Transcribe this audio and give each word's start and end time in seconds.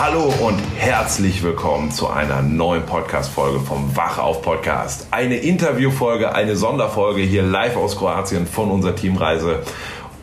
Hallo 0.00 0.32
und 0.46 0.60
herzlich 0.76 1.42
willkommen 1.42 1.90
zu 1.90 2.06
einer 2.06 2.40
neuen 2.40 2.86
Podcast-Folge 2.86 3.58
vom 3.58 3.96
Wachauf 3.96 4.42
Podcast. 4.42 5.08
Eine 5.10 5.38
Interviewfolge, 5.38 6.32
eine 6.32 6.54
Sonderfolge 6.54 7.22
hier 7.22 7.42
live 7.42 7.76
aus 7.76 7.96
Kroatien 7.96 8.46
von 8.46 8.70
unserer 8.70 8.94
Teamreise. 8.94 9.64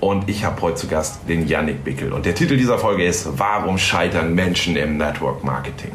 Und 0.06 0.30
ich 0.30 0.46
habe 0.46 0.62
heute 0.62 0.76
zu 0.76 0.88
Gast 0.88 1.22
den 1.28 1.48
Yannick 1.48 1.84
Bickel. 1.84 2.14
Und 2.14 2.28
der 2.28 2.36
Titel 2.36 2.58
dieser 2.58 2.78
Folge 2.78 3.04
ist 3.04 3.28
Warum 3.40 3.80
scheitern 3.80 4.36
Menschen 4.36 4.76
im 4.76 4.98
Network 4.98 5.44
Marketing? 5.44 5.94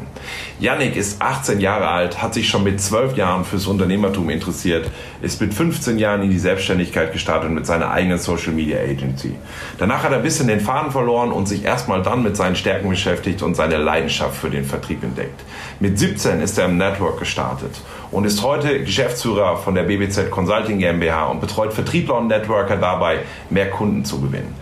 Yannick 0.59 0.97
ist 0.97 1.21
18 1.21 1.61
Jahre 1.61 1.87
alt, 1.87 2.21
hat 2.21 2.33
sich 2.33 2.49
schon 2.49 2.65
mit 2.65 2.81
12 2.81 3.15
Jahren 3.15 3.45
fürs 3.45 3.67
Unternehmertum 3.67 4.29
interessiert, 4.29 4.91
ist 5.21 5.39
mit 5.39 5.53
15 5.53 5.97
Jahren 5.97 6.23
in 6.23 6.29
die 6.29 6.39
Selbstständigkeit 6.39 7.13
gestartet 7.13 7.51
mit 7.51 7.65
seiner 7.65 7.89
eigenen 7.89 8.19
Social 8.19 8.51
Media 8.51 8.79
Agency. 8.79 9.33
Danach 9.77 10.03
hat 10.03 10.11
er 10.11 10.17
ein 10.17 10.23
bisschen 10.23 10.49
den 10.49 10.59
Faden 10.59 10.91
verloren 10.91 11.31
und 11.31 11.47
sich 11.47 11.63
erstmal 11.63 12.03
dann 12.03 12.21
mit 12.21 12.35
seinen 12.35 12.57
Stärken 12.57 12.89
beschäftigt 12.89 13.41
und 13.41 13.55
seine 13.55 13.77
Leidenschaft 13.77 14.35
für 14.35 14.49
den 14.49 14.65
Vertrieb 14.65 15.03
entdeckt. 15.03 15.39
Mit 15.79 15.97
17 15.97 16.41
ist 16.41 16.57
er 16.57 16.65
im 16.65 16.77
Network 16.77 17.17
gestartet 17.17 17.79
und 18.11 18.25
ist 18.25 18.43
heute 18.43 18.83
Geschäftsführer 18.83 19.57
von 19.57 19.73
der 19.73 19.83
BBZ 19.83 20.29
Consulting 20.29 20.79
GmbH 20.79 21.27
und 21.27 21.39
betreut 21.39 21.73
Vertriebler 21.73 22.17
und 22.17 22.27
Networker 22.27 22.77
dabei, 22.77 23.19
mehr 23.49 23.69
Kunden 23.69 24.05
zu 24.05 24.19
gewinnen. 24.21 24.53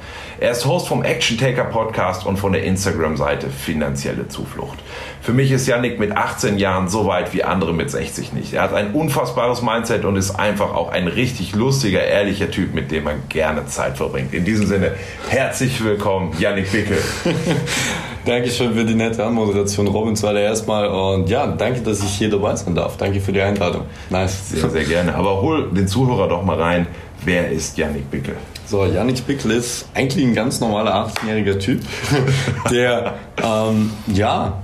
Er 0.41 0.51
ist 0.51 0.65
Host 0.65 0.87
vom 0.87 1.03
Action 1.03 1.37
Taker 1.37 1.65
Podcast 1.65 2.25
und 2.25 2.37
von 2.37 2.53
der 2.53 2.63
Instagram-Seite 2.63 3.49
Finanzielle 3.49 4.29
Zuflucht. 4.29 4.77
Für 5.21 5.33
mich 5.33 5.51
ist 5.51 5.67
Yannick 5.67 5.99
mit 5.99 6.15
18 6.15 6.57
Jahren 6.57 6.87
so 6.87 7.05
weit 7.07 7.33
wie 7.33 7.43
andere 7.43 7.73
mit 7.73 7.91
60 7.91 8.31
nicht. 8.31 8.53
Er 8.53 8.61
hat 8.61 8.73
ein 8.73 8.93
unfassbares 8.93 9.61
Mindset 9.61 10.05
und 10.05 10.15
ist 10.15 10.31
einfach 10.31 10.73
auch 10.73 10.91
ein 10.91 11.09
richtig 11.09 11.55
lustiger, 11.55 12.01
ehrlicher 12.01 12.49
Typ, 12.49 12.73
mit 12.73 12.89
dem 12.89 13.03
man 13.03 13.23
gerne 13.27 13.65
Zeit 13.65 13.97
verbringt. 13.97 14.33
In 14.33 14.45
diesem 14.45 14.65
Sinne, 14.65 14.93
herzlich 15.27 15.83
willkommen, 15.83 16.33
Yannick 16.39 16.71
Bickel. 16.71 17.01
Dankeschön 18.29 18.75
für 18.75 18.85
die 18.85 18.93
nette 18.93 19.25
Anmoderation, 19.25 19.87
Robin, 19.87 20.15
zuallererst 20.15 20.67
mal. 20.67 20.85
Und 20.85 21.31
ja, 21.31 21.47
danke, 21.47 21.81
dass 21.81 22.03
ich 22.03 22.11
hier 22.11 22.29
dabei 22.29 22.55
sein 22.55 22.75
darf. 22.75 22.95
Danke 22.95 23.19
für 23.19 23.33
die 23.33 23.41
Einladung. 23.41 23.85
Nice. 24.11 24.49
Sehr, 24.51 24.69
sehr 24.69 24.83
gerne. 24.83 25.15
Aber 25.15 25.41
hol 25.41 25.71
den 25.71 25.87
Zuhörer 25.87 26.27
doch 26.27 26.43
mal 26.43 26.61
rein. 26.61 26.85
Wer 27.25 27.49
ist 27.49 27.75
Yannick 27.79 28.11
Bickel? 28.11 28.35
So, 28.67 28.85
Yannick 28.85 29.25
Bickel 29.25 29.49
ist 29.49 29.89
eigentlich 29.95 30.23
ein 30.23 30.35
ganz 30.35 30.59
normaler 30.59 31.07
18-jähriger 31.07 31.57
Typ, 31.57 31.81
der, 32.71 33.15
ähm, 33.43 33.89
ja, 34.13 34.61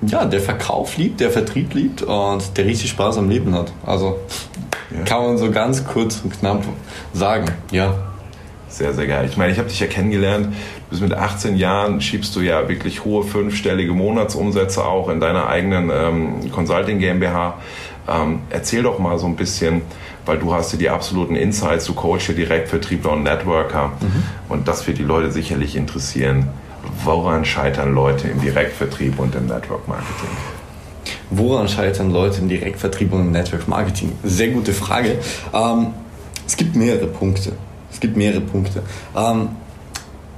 ja, 0.00 0.24
der 0.24 0.40
Verkauf 0.40 0.96
liebt, 0.96 1.20
der 1.20 1.30
Vertrieb 1.30 1.74
liebt 1.74 2.00
und 2.00 2.56
der 2.56 2.64
richtig 2.64 2.88
Spaß 2.88 3.18
am 3.18 3.28
Leben 3.28 3.54
hat. 3.54 3.72
Also 3.84 4.18
ja. 4.90 5.04
kann 5.04 5.22
man 5.22 5.36
so 5.36 5.50
ganz 5.50 5.84
kurz 5.84 6.22
und 6.24 6.32
knapp 6.32 6.64
sagen, 7.12 7.44
ja. 7.70 8.09
Sehr, 8.70 8.94
sehr 8.94 9.08
geil. 9.08 9.26
Ich 9.28 9.36
meine, 9.36 9.52
ich 9.52 9.58
habe 9.58 9.68
dich 9.68 9.80
ja 9.80 9.88
kennengelernt. 9.88 10.54
Bis 10.90 11.00
mit 11.00 11.12
18 11.12 11.56
Jahren 11.56 12.00
schiebst 12.00 12.34
du 12.36 12.40
ja 12.40 12.68
wirklich 12.68 13.04
hohe 13.04 13.24
fünfstellige 13.24 13.92
Monatsumsätze 13.92 14.84
auch 14.84 15.08
in 15.08 15.20
deiner 15.20 15.48
eigenen 15.48 15.90
ähm, 15.92 16.52
Consulting 16.52 17.00
GmbH. 17.00 17.58
Ähm, 18.08 18.40
erzähl 18.48 18.84
doch 18.84 18.98
mal 18.98 19.18
so 19.18 19.26
ein 19.26 19.36
bisschen, 19.36 19.82
weil 20.24 20.38
du 20.38 20.54
hast 20.54 20.72
ja 20.72 20.78
die 20.78 20.88
absoluten 20.88 21.34
Insights, 21.34 21.84
du 21.84 21.94
coachst 21.94 22.28
ja 22.28 22.34
direkt 22.34 22.68
Vertriebler 22.68 23.12
und 23.12 23.24
Networker 23.24 23.88
mhm. 24.00 24.22
und 24.48 24.68
das 24.68 24.86
wird 24.86 24.98
die 24.98 25.02
Leute 25.02 25.30
sicherlich 25.32 25.76
interessieren. 25.76 26.48
Woran 27.04 27.44
scheitern 27.44 27.92
Leute 27.94 28.28
im 28.28 28.40
Direktvertrieb 28.40 29.18
und 29.18 29.34
im 29.34 29.46
Network 29.46 29.86
Marketing? 29.86 30.30
Woran 31.30 31.68
scheitern 31.68 32.10
Leute 32.10 32.40
im 32.40 32.48
Direktvertrieb 32.48 33.12
und 33.12 33.20
im 33.20 33.32
Network 33.32 33.68
Marketing? 33.68 34.12
Sehr 34.22 34.48
gute 34.48 34.72
Frage. 34.72 35.18
Ähm, 35.52 35.88
es 36.46 36.56
gibt 36.56 36.74
mehrere 36.74 37.06
Punkte. 37.06 37.52
Es 38.00 38.08
gibt 38.08 38.16
mehrere 38.16 38.40
Punkte. 38.40 38.82
Ähm, 39.14 39.50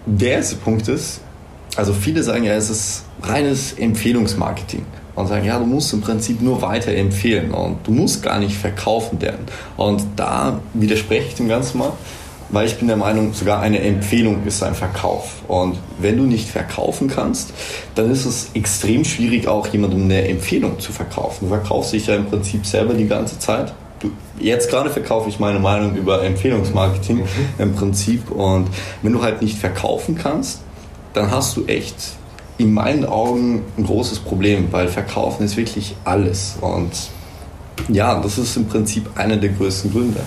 der 0.05 0.33
erste 0.33 0.57
Punkt 0.57 0.89
ist, 0.89 1.21
also 1.77 1.93
viele 1.93 2.25
sagen 2.25 2.43
ja, 2.43 2.55
es 2.55 2.69
ist 2.71 3.05
reines 3.23 3.75
Empfehlungsmarketing 3.75 4.85
und 5.15 5.29
sagen, 5.29 5.47
ja, 5.47 5.61
du 5.61 5.67
musst 5.67 5.93
im 5.93 6.01
Prinzip 6.01 6.43
nur 6.43 6.61
weiter 6.61 6.93
empfehlen 6.93 7.53
und 7.53 7.87
du 7.87 7.93
musst 7.93 8.21
gar 8.21 8.41
nicht 8.41 8.57
verkaufen 8.57 9.21
lernen. 9.21 9.47
Und 9.77 10.03
da 10.17 10.59
widerspreche 10.75 11.29
ich 11.29 11.35
dem 11.37 11.47
Ganzen 11.47 11.79
mal, 11.79 11.93
weil 12.49 12.67
ich 12.67 12.75
bin 12.79 12.89
der 12.89 12.97
Meinung, 12.97 13.33
sogar 13.33 13.61
eine 13.61 13.79
Empfehlung 13.79 14.45
ist 14.45 14.61
ein 14.65 14.75
Verkauf. 14.75 15.43
Und 15.47 15.79
wenn 16.01 16.17
du 16.17 16.25
nicht 16.25 16.49
verkaufen 16.49 17.07
kannst, 17.07 17.53
dann 17.95 18.11
ist 18.11 18.25
es 18.25 18.51
extrem 18.55 19.05
schwierig, 19.05 19.47
auch 19.47 19.69
jemandem 19.69 20.03
eine 20.03 20.27
Empfehlung 20.27 20.81
zu 20.81 20.91
verkaufen. 20.91 21.47
Du 21.47 21.55
verkaufst 21.55 21.93
dich 21.93 22.09
ja 22.09 22.17
im 22.17 22.27
Prinzip 22.27 22.67
selber 22.67 22.95
die 22.95 23.07
ganze 23.07 23.39
Zeit. 23.39 23.73
Du, 24.03 24.11
jetzt 24.39 24.69
gerade 24.69 24.91
verkaufe 24.91 25.29
ich 25.29 25.39
meine 25.39 25.61
Meinung 25.61 25.95
über 25.95 26.25
Empfehlungsmarketing 26.25 27.19
mhm. 27.19 27.27
im 27.59 27.75
Prinzip. 27.75 28.31
Und 28.31 28.69
wenn 29.03 29.13
du 29.13 29.23
halt 29.23 29.41
nicht 29.41 29.57
verkaufen 29.57 30.17
kannst, 30.17 30.61
dann 31.15 31.31
hast 31.31 31.57
du 31.57 31.65
echt 31.67 31.97
in 32.59 32.75
meinen 32.75 33.05
Augen 33.05 33.63
ein 33.79 33.85
großes 33.85 34.21
Problem, 34.21 34.69
weil 34.73 34.89
Verkaufen 34.89 35.45
ist 35.45 35.57
wirklich 35.57 35.95
alles. 36.05 36.57
Und 36.61 36.91
ja, 37.89 38.21
das 38.21 38.39
ist 38.39 38.57
im 38.57 38.67
Prinzip 38.67 39.09
einer 39.17 39.37
der 39.37 39.51
größten 39.51 39.93
Gründe, 39.93 40.21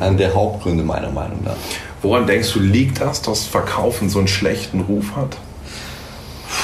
einer 0.00 0.16
der 0.16 0.34
Hauptgründe 0.34 0.82
meiner 0.82 1.10
Meinung 1.10 1.42
nach. 1.44 1.56
Woran 2.02 2.26
denkst 2.26 2.52
du, 2.52 2.60
liegt 2.60 3.00
das, 3.00 3.22
dass 3.22 3.44
Verkaufen 3.44 4.08
so 4.08 4.18
einen 4.18 4.28
schlechten 4.28 4.80
Ruf 4.80 5.16
hat? 5.16 5.36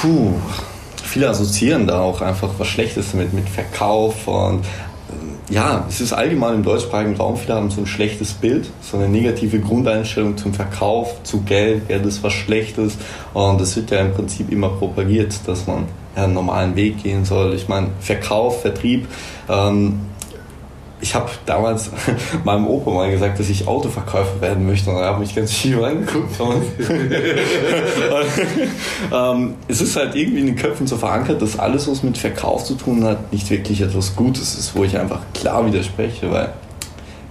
Puh, 0.00 0.34
viele 1.03 1.28
assoziieren 1.28 1.87
da 1.87 2.00
auch 2.00 2.21
einfach 2.21 2.50
was 2.59 2.69
Schlechtes 2.69 3.12
damit, 3.12 3.32
mit 3.32 3.49
Verkauf 3.49 4.28
und 4.28 4.65
ja, 5.49 5.84
es 5.89 6.01
ist 6.01 6.12
allgemein 6.12 6.57
im 6.57 6.62
deutschsprachigen 6.65 7.17
Raum, 7.17 7.37
viele 7.37 7.55
haben 7.55 7.71
so 7.71 7.81
ein 7.81 7.87
schlechtes 7.87 8.33
Bild, 8.33 8.69
so 8.81 8.97
eine 8.97 9.09
negative 9.09 9.61
Grundeinstellung 9.61 10.37
zum 10.37 10.53
Verkauf, 10.53 11.23
zu 11.23 11.43
Geld, 11.43 11.83
das 11.89 12.05
ist 12.05 12.23
was 12.23 12.33
Schlechtes. 12.33 12.97
Und 13.33 13.61
das 13.61 13.77
wird 13.77 13.91
ja 13.91 14.01
im 14.01 14.12
Prinzip 14.12 14.51
immer 14.51 14.71
propagiert, 14.71 15.39
dass 15.47 15.67
man 15.67 15.87
ja, 16.17 16.25
einen 16.25 16.35
normalen 16.35 16.75
Weg 16.75 17.03
gehen 17.03 17.25
soll. 17.25 17.55
Ich 17.55 17.69
meine, 17.69 17.89
Verkauf, 18.01 18.62
Vertrieb, 18.62 19.06
ähm, 19.49 20.01
ich 21.01 21.15
habe 21.15 21.31
damals 21.45 21.91
meinem 22.45 22.67
Opa 22.67 22.91
mal 22.91 23.11
gesagt, 23.11 23.39
dass 23.39 23.49
ich 23.49 23.67
Autoverkäufer 23.67 24.41
werden 24.41 24.67
möchte 24.67 24.91
und 24.91 24.97
er 24.97 25.11
hat 25.11 25.21
mich 25.21 25.34
ganz 25.34 25.53
schief 25.53 25.83
angeguckt. 25.83 26.34
ähm, 29.12 29.55
es 29.69 29.81
ist 29.81 29.97
halt 29.97 30.15
irgendwie 30.15 30.41
in 30.41 30.47
den 30.47 30.56
Köpfen 30.56 30.87
so 30.87 30.97
verankert, 30.97 31.43
dass 31.43 31.59
alles, 31.59 31.89
was 31.89 32.03
mit 32.03 32.17
Verkauf 32.17 32.65
zu 32.65 32.75
tun 32.75 33.05
hat, 33.05 33.33
nicht 33.33 33.51
wirklich 33.51 33.83
etwas 33.83 34.17
Gutes 34.17 34.59
ist, 34.59 34.75
wo 34.75 34.85
ich 34.85 34.99
einfach 34.99 35.21
klar 35.35 35.67
widerspreche, 35.67 36.31
weil 36.31 36.53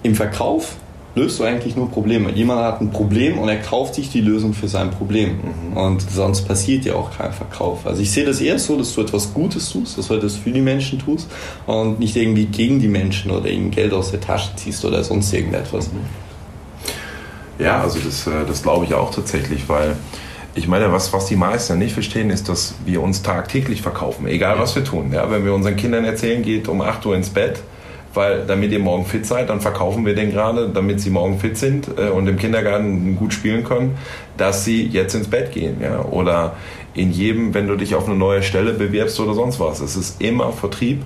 im 0.04 0.14
Verkauf 0.14 0.76
löst 1.16 1.40
du 1.40 1.44
eigentlich 1.46 1.76
nur 1.76 1.90
Probleme. 1.90 2.32
Jemand 2.32 2.62
hat 2.62 2.82
ein 2.82 2.92
Problem 2.92 3.40
und 3.40 3.48
er 3.48 3.58
kauft 3.58 3.96
sich 3.96 4.10
die 4.10 4.22
Lösung 4.22 4.54
für 4.54 4.68
sein 4.68 4.92
Problem. 4.92 5.38
Mhm. 5.72 5.78
Und 5.78 6.02
sonst 6.02 6.48
passiert 6.48 6.86
ja 6.86 6.96
auch 6.96 7.18
kein 7.18 7.32
Verkauf. 7.32 7.88
Also 7.88 8.02
ich 8.02 8.12
sehe 8.12 8.26
das 8.26 8.42
eher 8.42 8.60
so, 8.60 8.78
dass 8.78 8.94
du 8.94 9.02
etwas 9.02 9.34
Gutes 9.34 9.70
tust, 9.70 9.98
dass 9.98 10.10
du 10.10 10.16
etwas 10.16 10.36
für 10.36 10.52
die 10.52 10.62
Menschen 10.62 11.00
tust 11.00 11.30
und 11.66 12.00
nicht 12.00 12.16
irgendwie 12.16 12.46
gegen 12.46 12.80
die 12.80 12.90
Menschen 12.90 13.32
oder 13.32 13.50
ihnen 13.50 13.72
Geld 13.72 13.94
aus 13.94 14.12
der 14.12 14.20
Tasche 14.20 14.56
ziehst 14.58 14.84
oder 14.84 15.04
sonst 15.04 15.34
irgendetwas. 15.34 15.88
Mhm. 15.88 16.00
Ja, 17.58 17.82
also 17.82 18.00
das, 18.00 18.28
äh, 18.28 18.46
das 18.46 18.64
glaube 18.64 18.86
ich 18.86 18.94
auch 18.94 19.12
tatsächlich, 19.16 19.70
weil 19.70 19.96
ich 20.54 20.68
meine, 20.68 20.92
was, 20.92 21.12
was 21.14 21.26
die 21.26 21.36
meisten 21.36 21.78
nicht 21.78 21.94
verstehen, 21.94 22.30
ist, 22.30 22.48
dass 22.50 22.76
wir 22.86 23.02
uns 23.02 23.22
tagtäglich 23.22 23.82
verkaufen, 23.82 24.28
egal 24.28 24.60
was 24.60 24.76
wir 24.76 24.84
tun. 24.84 25.12
Ja, 25.14 25.30
wenn 25.30 25.46
wir 25.46 25.54
unseren 25.54 25.76
Kindern 25.76 26.06
erzählen, 26.06 26.42
geht 26.42 26.68
um 26.68 26.82
8 26.82 27.06
Uhr 27.06 27.16
ins 27.16 27.30
Bett, 27.30 27.62
weil 28.16 28.46
damit 28.46 28.72
ihr 28.72 28.80
morgen 28.80 29.06
fit 29.06 29.26
seid, 29.26 29.50
dann 29.50 29.62
verkaufen 29.62 30.06
wir 30.06 30.16
den 30.16 30.32
gerade, 30.32 30.70
damit 30.70 31.00
sie 31.02 31.10
morgen 31.10 31.40
fit 31.40 31.58
sind 31.58 31.88
äh, 31.98 32.10
und 32.10 32.28
im 32.28 32.38
Kindergarten 32.38 33.16
gut 33.16 33.34
spielen 33.34 33.64
können, 33.64 33.98
dass 34.38 34.66
sie 34.66 34.86
jetzt 34.88 35.16
ins 35.16 35.28
Bett 35.28 35.52
gehen. 35.52 35.78
Ja? 35.82 36.04
Oder 36.04 36.56
in 36.94 37.12
jedem, 37.12 37.54
wenn 37.54 37.68
du 37.68 37.76
dich 37.76 37.96
auf 37.96 38.08
eine 38.08 38.16
neue 38.16 38.42
Stelle 38.42 38.74
bewirbst 38.74 39.20
oder 39.20 39.34
sonst 39.34 39.60
was. 39.60 39.82
Es 39.82 39.96
ist 39.96 40.22
immer 40.22 40.52
Vertrieb 40.52 41.04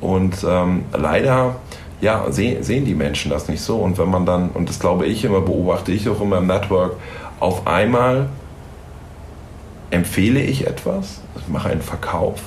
und 0.00 0.44
ähm, 0.48 0.84
leider 0.92 1.56
ja, 2.00 2.26
seh, 2.30 2.62
sehen 2.62 2.84
die 2.84 2.94
Menschen 2.94 3.30
das 3.30 3.48
nicht 3.48 3.60
so. 3.60 3.78
Und 3.78 3.98
wenn 3.98 4.08
man 4.08 4.26
dann, 4.26 4.50
und 4.50 4.68
das 4.68 4.78
glaube 4.78 5.06
ich 5.06 5.24
immer, 5.24 5.40
beobachte 5.40 5.92
ich 5.92 6.08
auch 6.08 6.20
immer 6.20 6.38
im 6.38 6.46
Network, 6.46 6.96
auf 7.40 7.66
einmal 7.66 8.28
empfehle 9.90 10.40
ich 10.40 10.66
etwas, 10.66 11.20
mache 11.48 11.70
einen 11.70 11.80
Verkauf 11.80 12.40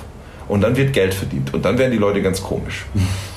und 0.47 0.61
dann 0.61 0.75
wird 0.75 0.93
Geld 0.93 1.13
verdient. 1.13 1.53
Und 1.53 1.65
dann 1.65 1.77
werden 1.77 1.91
die 1.91 1.97
Leute 1.97 2.21
ganz 2.21 2.41
komisch. 2.43 2.85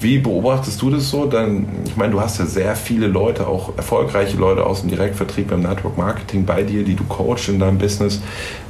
Wie 0.00 0.18
beobachtest 0.18 0.80
du 0.82 0.90
das 0.90 1.08
so? 1.08 1.26
Dann, 1.26 1.66
ich 1.86 1.96
meine, 1.96 2.12
du 2.12 2.20
hast 2.20 2.38
ja 2.38 2.46
sehr 2.46 2.76
viele 2.76 3.06
Leute, 3.06 3.46
auch 3.46 3.76
erfolgreiche 3.76 4.36
Leute 4.36 4.64
aus 4.64 4.80
dem 4.80 4.90
Direktvertrieb 4.90 5.50
im 5.52 5.60
Network 5.60 5.96
Marketing 5.96 6.44
bei 6.44 6.62
dir, 6.62 6.84
die 6.84 6.94
du 6.94 7.04
coachst 7.04 7.48
in 7.48 7.58
deinem 7.58 7.78
Business. 7.78 8.20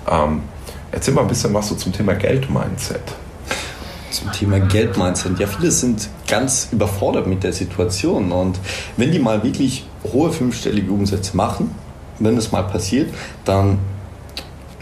Ähm, 0.08 0.42
erzähl 0.92 1.14
mal 1.14 1.22
ein 1.22 1.28
bisschen 1.28 1.52
was 1.52 1.68
so 1.68 1.74
zum 1.74 1.92
Thema 1.92 2.14
Geld-Mindset. 2.14 3.02
Zum 4.10 4.30
Thema 4.32 4.60
Geld-Mindset. 4.60 5.38
Ja, 5.38 5.46
viele 5.48 5.70
sind 5.72 6.08
ganz 6.28 6.68
überfordert 6.70 7.26
mit 7.26 7.42
der 7.42 7.52
Situation. 7.52 8.30
Und 8.30 8.58
wenn 8.96 9.10
die 9.10 9.18
mal 9.18 9.42
wirklich 9.42 9.84
hohe 10.12 10.30
fünfstellige 10.30 10.92
Umsätze 10.92 11.36
machen, 11.36 11.74
wenn 12.20 12.36
es 12.36 12.52
mal 12.52 12.62
passiert, 12.62 13.12
dann 13.44 13.78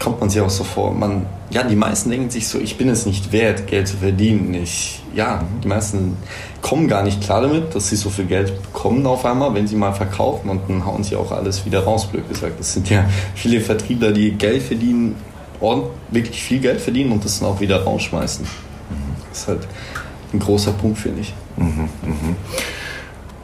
kommt 0.05 0.19
man 0.19 0.29
sich 0.29 0.39
auch 0.39 0.51
so 0.51 0.63
vor. 0.63 0.93
Man, 0.93 1.25
ja, 1.49 1.63
die 1.63 1.75
meisten 1.75 2.11
denken 2.11 2.29
sich 2.29 2.47
so, 2.47 2.59
ich 2.59 2.77
bin 2.77 2.89
es 2.89 3.07
nicht 3.07 3.31
wert, 3.31 3.65
Geld 3.65 3.87
zu 3.87 3.97
verdienen. 3.97 4.53
Ich, 4.53 5.01
ja, 5.15 5.43
die 5.63 5.67
meisten 5.67 6.15
kommen 6.61 6.87
gar 6.87 7.01
nicht 7.01 7.21
klar 7.23 7.41
damit, 7.41 7.73
dass 7.73 7.89
sie 7.89 7.95
so 7.95 8.11
viel 8.11 8.25
Geld 8.25 8.61
bekommen 8.61 9.07
auf 9.07 9.25
einmal, 9.25 9.55
wenn 9.55 9.65
sie 9.65 9.75
mal 9.75 9.93
verkaufen 9.93 10.49
und 10.49 10.61
dann 10.69 10.85
hauen 10.85 11.03
sie 11.03 11.15
auch 11.15 11.31
alles 11.31 11.65
wieder 11.65 11.83
raus, 11.83 12.05
blöd 12.05 12.29
gesagt. 12.29 12.59
Das 12.59 12.73
sind 12.73 12.87
ja 12.87 13.03
viele 13.33 13.59
Vertriebler, 13.61 14.11
die 14.11 14.33
Geld 14.33 14.61
verdienen, 14.61 15.15
wirklich 16.11 16.43
viel 16.43 16.59
Geld 16.59 16.81
verdienen 16.81 17.11
und 17.11 17.25
das 17.25 17.39
dann 17.39 17.49
auch 17.49 17.59
wieder 17.59 17.83
rausschmeißen. 17.83 18.45
Das 19.31 19.39
ist 19.39 19.47
halt 19.47 19.67
ein 20.33 20.39
großer 20.39 20.73
Punkt, 20.73 20.99
finde 20.99 21.21
ich. 21.21 21.33
Mhm, 21.57 21.89
mh. 22.03 22.35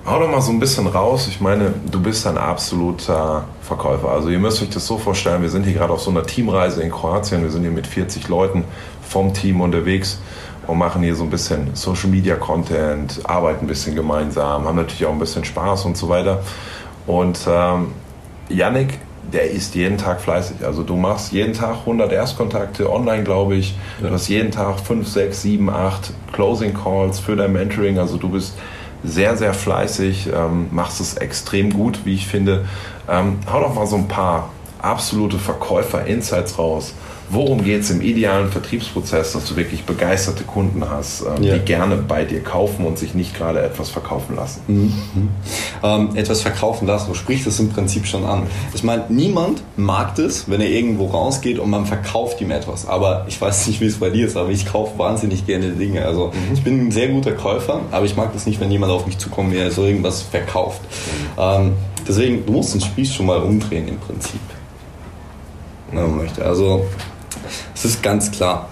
Hau 0.04 0.20
doch 0.20 0.32
mal 0.32 0.42
so 0.42 0.52
ein 0.52 0.60
bisschen 0.60 0.88
raus. 0.88 1.28
Ich 1.28 1.42
meine, 1.42 1.76
du 1.92 2.02
bist 2.02 2.26
ein 2.26 2.38
absoluter 2.38 3.46
Verkäufer. 3.62 4.10
Also 4.10 4.30
ihr 4.30 4.40
müsst 4.40 4.60
euch 4.64 4.72
das 4.72 4.88
so 4.88 4.98
vorstellen, 4.98 5.44
wir 5.44 5.50
sind 5.50 5.64
hier 5.64 5.74
gerade 5.74 5.94
auf 5.94 6.02
so 6.02 6.10
einer 6.10 6.24
Teamreise 6.24 6.82
in 6.82 6.90
Kroatien. 6.90 7.44
Wir 7.44 7.52
sind 7.52 7.62
hier 7.62 7.72
mit 7.72 7.86
40 7.86 8.28
Leuten 8.28 8.64
vom 9.08 9.32
Team 9.32 9.62
unterwegs 9.62 10.20
und 10.66 10.80
machen 10.80 11.04
hier 11.04 11.16
so 11.16 11.24
ein 11.24 11.30
bisschen 11.30 11.76
Social 11.76 12.10
Media 12.10 12.36
Content, 12.36 13.20
arbeiten 13.26 13.66
ein 13.66 13.68
bisschen 13.68 13.94
gemeinsam, 13.94 14.66
haben 14.66 14.76
natürlich 14.76 15.06
auch 15.06 15.12
ein 15.12 15.20
bisschen 15.20 15.46
Spaß 15.46 15.86
und 15.86 15.96
so 15.96 16.10
weiter. 16.10 16.42
Und 17.06 17.40
ähm, 17.48 17.92
Yannick, 18.50 18.98
der 19.32 19.52
ist 19.52 19.76
jeden 19.76 20.00
Tag 20.00 20.20
fleißig. 20.20 20.66
Also 20.66 20.82
du 20.82 20.96
machst 20.96 21.32
jeden 21.32 21.54
Tag 21.54 21.82
100 21.82 22.12
Erstkontakte 22.12 22.92
online, 22.92 23.24
glaube 23.24 23.54
ich. 23.54 23.76
Du 24.02 24.10
hast 24.10 24.28
jeden 24.30 24.50
Tag 24.50 24.80
5, 24.80 25.08
6, 25.08 25.42
7, 25.44 25.70
8 25.70 26.12
Closing 26.32 26.74
Calls 26.74 27.20
für 27.20 27.36
dein 27.36 27.54
Mentoring. 27.54 28.00
Also 28.00 28.18
du 28.18 28.30
bist 28.30 28.56
sehr, 29.04 29.38
sehr 29.38 29.54
fleißig, 29.54 30.30
ähm, 30.34 30.68
machst 30.72 31.02
es 31.02 31.16
extrem 31.16 31.74
gut, 31.74 32.02
wie 32.06 32.14
ich 32.14 32.28
finde. 32.28 32.66
Ähm, 33.10 33.40
hau 33.52 33.62
doch 33.62 33.74
mal 33.74 33.88
so 33.88 33.96
ein 33.96 34.08
paar 34.08 34.50
absolute 34.82 35.38
Verkäufer-Insights 35.38 36.58
raus, 36.58 36.94
worum 37.32 37.64
geht 37.64 37.82
es 37.82 37.90
im 37.90 38.02
idealen 38.02 38.52
Vertriebsprozess, 38.52 39.34
dass 39.34 39.46
du 39.46 39.56
wirklich 39.56 39.84
begeisterte 39.86 40.44
Kunden 40.44 40.84
hast, 40.90 41.22
ähm, 41.22 41.44
ja. 41.44 41.56
die 41.56 41.60
gerne 41.62 41.96
bei 41.96 42.26
dir 42.26 42.44
kaufen 42.44 42.86
und 42.86 43.00
sich 43.00 43.14
nicht 43.14 43.36
gerade 43.36 43.62
etwas 43.62 43.90
verkaufen 43.90 44.36
lassen? 44.36 44.62
Mhm. 44.68 45.30
Ähm, 45.82 46.16
etwas 46.16 46.42
verkaufen 46.42 46.88
lassen, 46.88 47.08
du 47.08 47.14
sprichst 47.14 47.48
das 47.48 47.60
im 47.60 47.70
Prinzip 47.70 48.06
schon 48.06 48.26
an. 48.26 48.44
Ich 48.74 48.84
meine, 48.84 49.06
niemand 49.10 49.64
mag 49.78 50.16
das, 50.16 50.50
wenn 50.50 50.62
er 50.62 50.70
irgendwo 50.70 51.08
rausgeht 51.08 51.58
und 51.58 51.70
man 51.70 51.86
verkauft 51.86 52.42
ihm 52.42 52.52
etwas. 52.52 52.88
Aber 52.88 53.26
ich 53.28 53.40
weiß 53.40 53.68
nicht, 53.68 53.80
wie 53.80 53.86
es 53.86 53.98
bei 53.98 54.10
dir 54.10 54.28
ist, 54.28 54.36
aber 54.36 54.50
ich 54.50 54.66
kaufe 54.66 55.00
wahnsinnig 55.00 55.46
gerne 55.46 55.70
Dinge. 55.70 56.06
Also 56.06 56.28
mhm. 56.28 56.54
ich 56.54 56.64
bin 56.64 56.88
ein 56.88 56.92
sehr 56.92 57.08
guter 57.08 57.32
Käufer, 57.32 57.82
aber 57.92 58.06
ich 58.06 58.18
mag 58.18 58.34
das 58.34 58.46
nicht, 58.46 58.60
wenn 58.60 58.72
jemand 58.72 58.92
auf 58.92 59.06
mich 59.06 59.18
zukommt, 59.18 59.52
mir 59.52 59.72
so 59.72 59.86
irgendwas 59.86 60.22
verkauft. 60.22 60.82
Mhm. 60.82 61.42
Ähm, 61.42 61.74
deswegen, 62.08 62.46
du 62.46 62.54
musst 62.54 62.74
den 62.74 62.82
Spieß 62.82 63.14
schon 63.14 63.26
mal 63.26 63.40
umdrehen 63.40 63.88
im 63.88 63.98
Prinzip. 64.00 64.42
möchte. 65.94 66.44
Also 66.46 66.86
es 67.74 67.86
ist 67.86 68.04
ganz 68.04 68.32
klar. 68.32 68.70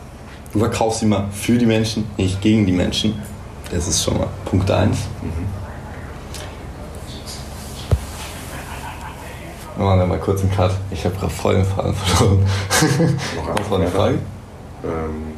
Du 0.54 0.60
verkaufst 0.60 1.04
immer 1.04 1.28
für 1.32 1.58
die 1.58 1.66
Menschen, 1.66 2.10
nicht 2.18 2.42
gegen 2.42 2.66
die 2.66 2.72
Menschen. 2.72 3.22
Das 3.72 3.88
ist 3.88 4.04
schon 4.04 4.18
mal 4.18 4.28
Punkt 4.46 4.70
1. 4.70 4.98
Mhm. 4.98 5.60
Wir 9.78 9.86
machen 9.86 10.00
dann 10.00 10.10
mal 10.10 10.20
kurz 10.20 10.42
einen 10.42 10.52
Cut. 10.52 10.72
Ich 10.92 11.06
habe 11.06 11.16
gerade 11.16 11.32
voll 11.32 11.56
den 11.56 11.66
Faden 11.66 11.94
verloren. 11.94 12.46
Noch 13.70 13.72
eine 13.80 13.88
Frage? 13.88 14.20
Ähm, 14.84 15.34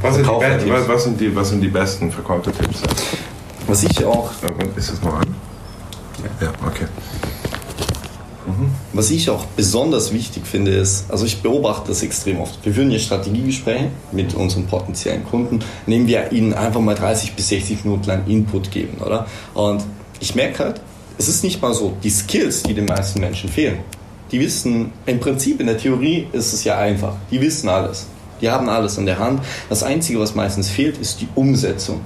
was, 0.00 0.14
sind 0.14 0.26
die, 0.26 0.88
was, 0.88 1.04
sind 1.04 1.20
die, 1.20 1.36
was 1.36 1.48
sind 1.50 1.60
die 1.60 1.68
besten 1.68 2.10
Verkäufer-Tipps? 2.10 2.82
Was 3.66 3.82
ich 3.82 4.04
auch. 4.04 4.30
Ist 4.76 4.92
das 4.92 5.02
noch 5.02 5.14
an? 5.14 5.34
Ja, 6.40 6.48
okay. 6.66 6.86
Was 8.94 9.10
ich 9.10 9.28
auch 9.28 9.44
besonders 9.56 10.12
wichtig 10.12 10.46
finde, 10.46 10.70
ist, 10.70 11.10
also 11.10 11.26
ich 11.26 11.42
beobachte 11.42 11.88
das 11.88 12.04
extrem 12.04 12.40
oft. 12.40 12.64
Wir 12.64 12.72
führen 12.72 12.90
hier 12.90 13.00
Strategiegespräche 13.00 13.90
mit 14.12 14.34
unseren 14.34 14.66
potenziellen 14.66 15.24
Kunden, 15.24 15.58
nehmen 15.86 16.06
wir 16.06 16.30
ihnen 16.30 16.54
einfach 16.54 16.80
mal 16.80 16.94
30 16.94 17.32
bis 17.32 17.48
60 17.48 17.84
Minuten 17.84 18.06
lang 18.06 18.22
Input 18.28 18.70
geben, 18.70 18.98
oder? 19.04 19.26
Und 19.52 19.82
ich 20.20 20.36
merke 20.36 20.60
halt, 20.60 20.80
es 21.18 21.26
ist 21.26 21.42
nicht 21.42 21.60
mal 21.60 21.74
so 21.74 21.96
die 22.04 22.10
Skills, 22.10 22.62
die 22.62 22.72
den 22.72 22.84
meisten 22.84 23.18
Menschen 23.18 23.50
fehlen. 23.50 23.80
Die 24.30 24.38
wissen, 24.38 24.92
im 25.06 25.18
Prinzip 25.18 25.58
in 25.60 25.66
der 25.66 25.76
Theorie 25.76 26.28
ist 26.30 26.52
es 26.52 26.62
ja 26.62 26.78
einfach. 26.78 27.16
Die 27.32 27.40
wissen 27.40 27.68
alles. 27.68 28.06
Die 28.40 28.48
haben 28.48 28.68
alles 28.68 28.96
in 28.96 29.06
der 29.06 29.18
Hand. 29.18 29.40
Das 29.68 29.82
Einzige, 29.82 30.20
was 30.20 30.36
meistens 30.36 30.70
fehlt, 30.70 30.98
ist 30.98 31.20
die 31.20 31.28
Umsetzung. 31.34 32.00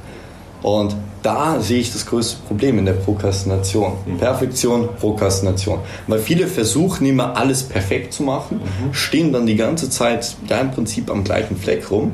Und 0.62 0.96
da 1.22 1.60
sehe 1.60 1.80
ich 1.80 1.92
das 1.92 2.06
größte 2.06 2.38
Problem 2.46 2.78
in 2.78 2.84
der 2.84 2.94
Prokrastination. 2.94 3.92
Mhm. 4.06 4.18
Perfektion, 4.18 4.88
Prokrastination. 4.98 5.80
Weil 6.06 6.20
viele 6.20 6.46
versuchen 6.46 7.06
immer 7.06 7.36
alles 7.36 7.62
perfekt 7.62 8.12
zu 8.12 8.22
machen, 8.22 8.58
mhm. 8.58 8.94
stehen 8.94 9.32
dann 9.32 9.46
die 9.46 9.56
ganze 9.56 9.90
Zeit 9.90 10.36
ja 10.48 10.58
im 10.60 10.70
Prinzip 10.70 11.10
am 11.10 11.24
gleichen 11.24 11.56
Fleck 11.56 11.90
rum 11.90 12.12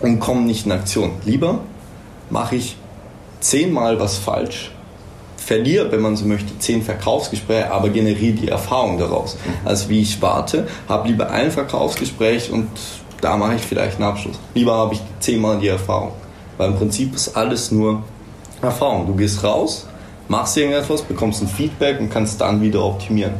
und 0.00 0.20
kommen 0.20 0.46
nicht 0.46 0.66
in 0.66 0.72
Aktion. 0.72 1.12
Lieber 1.24 1.60
mache 2.30 2.56
ich 2.56 2.76
zehnmal 3.40 3.98
was 3.98 4.18
falsch, 4.18 4.70
verliere, 5.36 5.90
wenn 5.90 6.00
man 6.00 6.16
so 6.16 6.24
möchte, 6.24 6.56
zehn 6.58 6.82
Verkaufsgespräche, 6.82 7.70
aber 7.70 7.88
generiere 7.88 8.34
die 8.34 8.48
Erfahrung 8.48 8.98
daraus. 8.98 9.36
Mhm. 9.36 9.68
Als 9.68 9.88
wie 9.88 10.00
ich 10.00 10.20
warte, 10.22 10.68
habe 10.88 11.08
lieber 11.08 11.30
ein 11.30 11.50
Verkaufsgespräch 11.50 12.50
und 12.50 12.68
da 13.20 13.36
mache 13.36 13.54
ich 13.56 13.62
vielleicht 13.62 13.96
einen 13.96 14.04
Abschluss. 14.04 14.38
Lieber 14.54 14.74
habe 14.74 14.94
ich 14.94 15.00
zehnmal 15.20 15.58
die 15.58 15.68
Erfahrung. 15.68 16.12
Weil 16.62 16.70
im 16.70 16.76
Prinzip 16.76 17.12
ist 17.16 17.36
alles 17.36 17.72
nur 17.72 18.04
Erfahrung. 18.62 19.08
Du 19.08 19.16
gehst 19.16 19.42
raus, 19.42 19.88
machst 20.28 20.56
irgendetwas, 20.56 21.02
bekommst 21.02 21.42
ein 21.42 21.48
Feedback 21.48 21.98
und 21.98 22.08
kannst 22.08 22.40
dann 22.40 22.62
wieder 22.62 22.84
optimieren. 22.84 23.32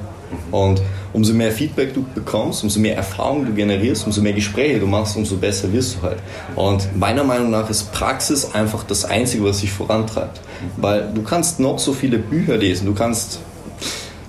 Und 0.50 0.82
umso 1.12 1.32
mehr 1.32 1.52
Feedback 1.52 1.94
du 1.94 2.04
bekommst, 2.16 2.64
umso 2.64 2.80
mehr 2.80 2.96
Erfahrung 2.96 3.46
du 3.46 3.52
generierst, 3.54 4.06
umso 4.06 4.22
mehr 4.22 4.32
Gespräche 4.32 4.80
du 4.80 4.88
machst, 4.88 5.16
umso 5.16 5.36
besser 5.36 5.72
wirst 5.72 5.98
du 5.98 6.02
halt. 6.02 6.18
Und 6.56 6.98
meiner 6.98 7.22
Meinung 7.22 7.50
nach 7.50 7.70
ist 7.70 7.92
Praxis 7.92 8.52
einfach 8.54 8.82
das 8.82 9.04
Einzige, 9.04 9.44
was 9.44 9.60
sich 9.60 9.70
vorantreibt. 9.70 10.40
Weil 10.78 11.08
du 11.14 11.22
kannst 11.22 11.60
noch 11.60 11.78
so 11.78 11.92
viele 11.92 12.18
Bücher 12.18 12.56
lesen, 12.56 12.86
du 12.86 12.94
kannst 12.94 13.38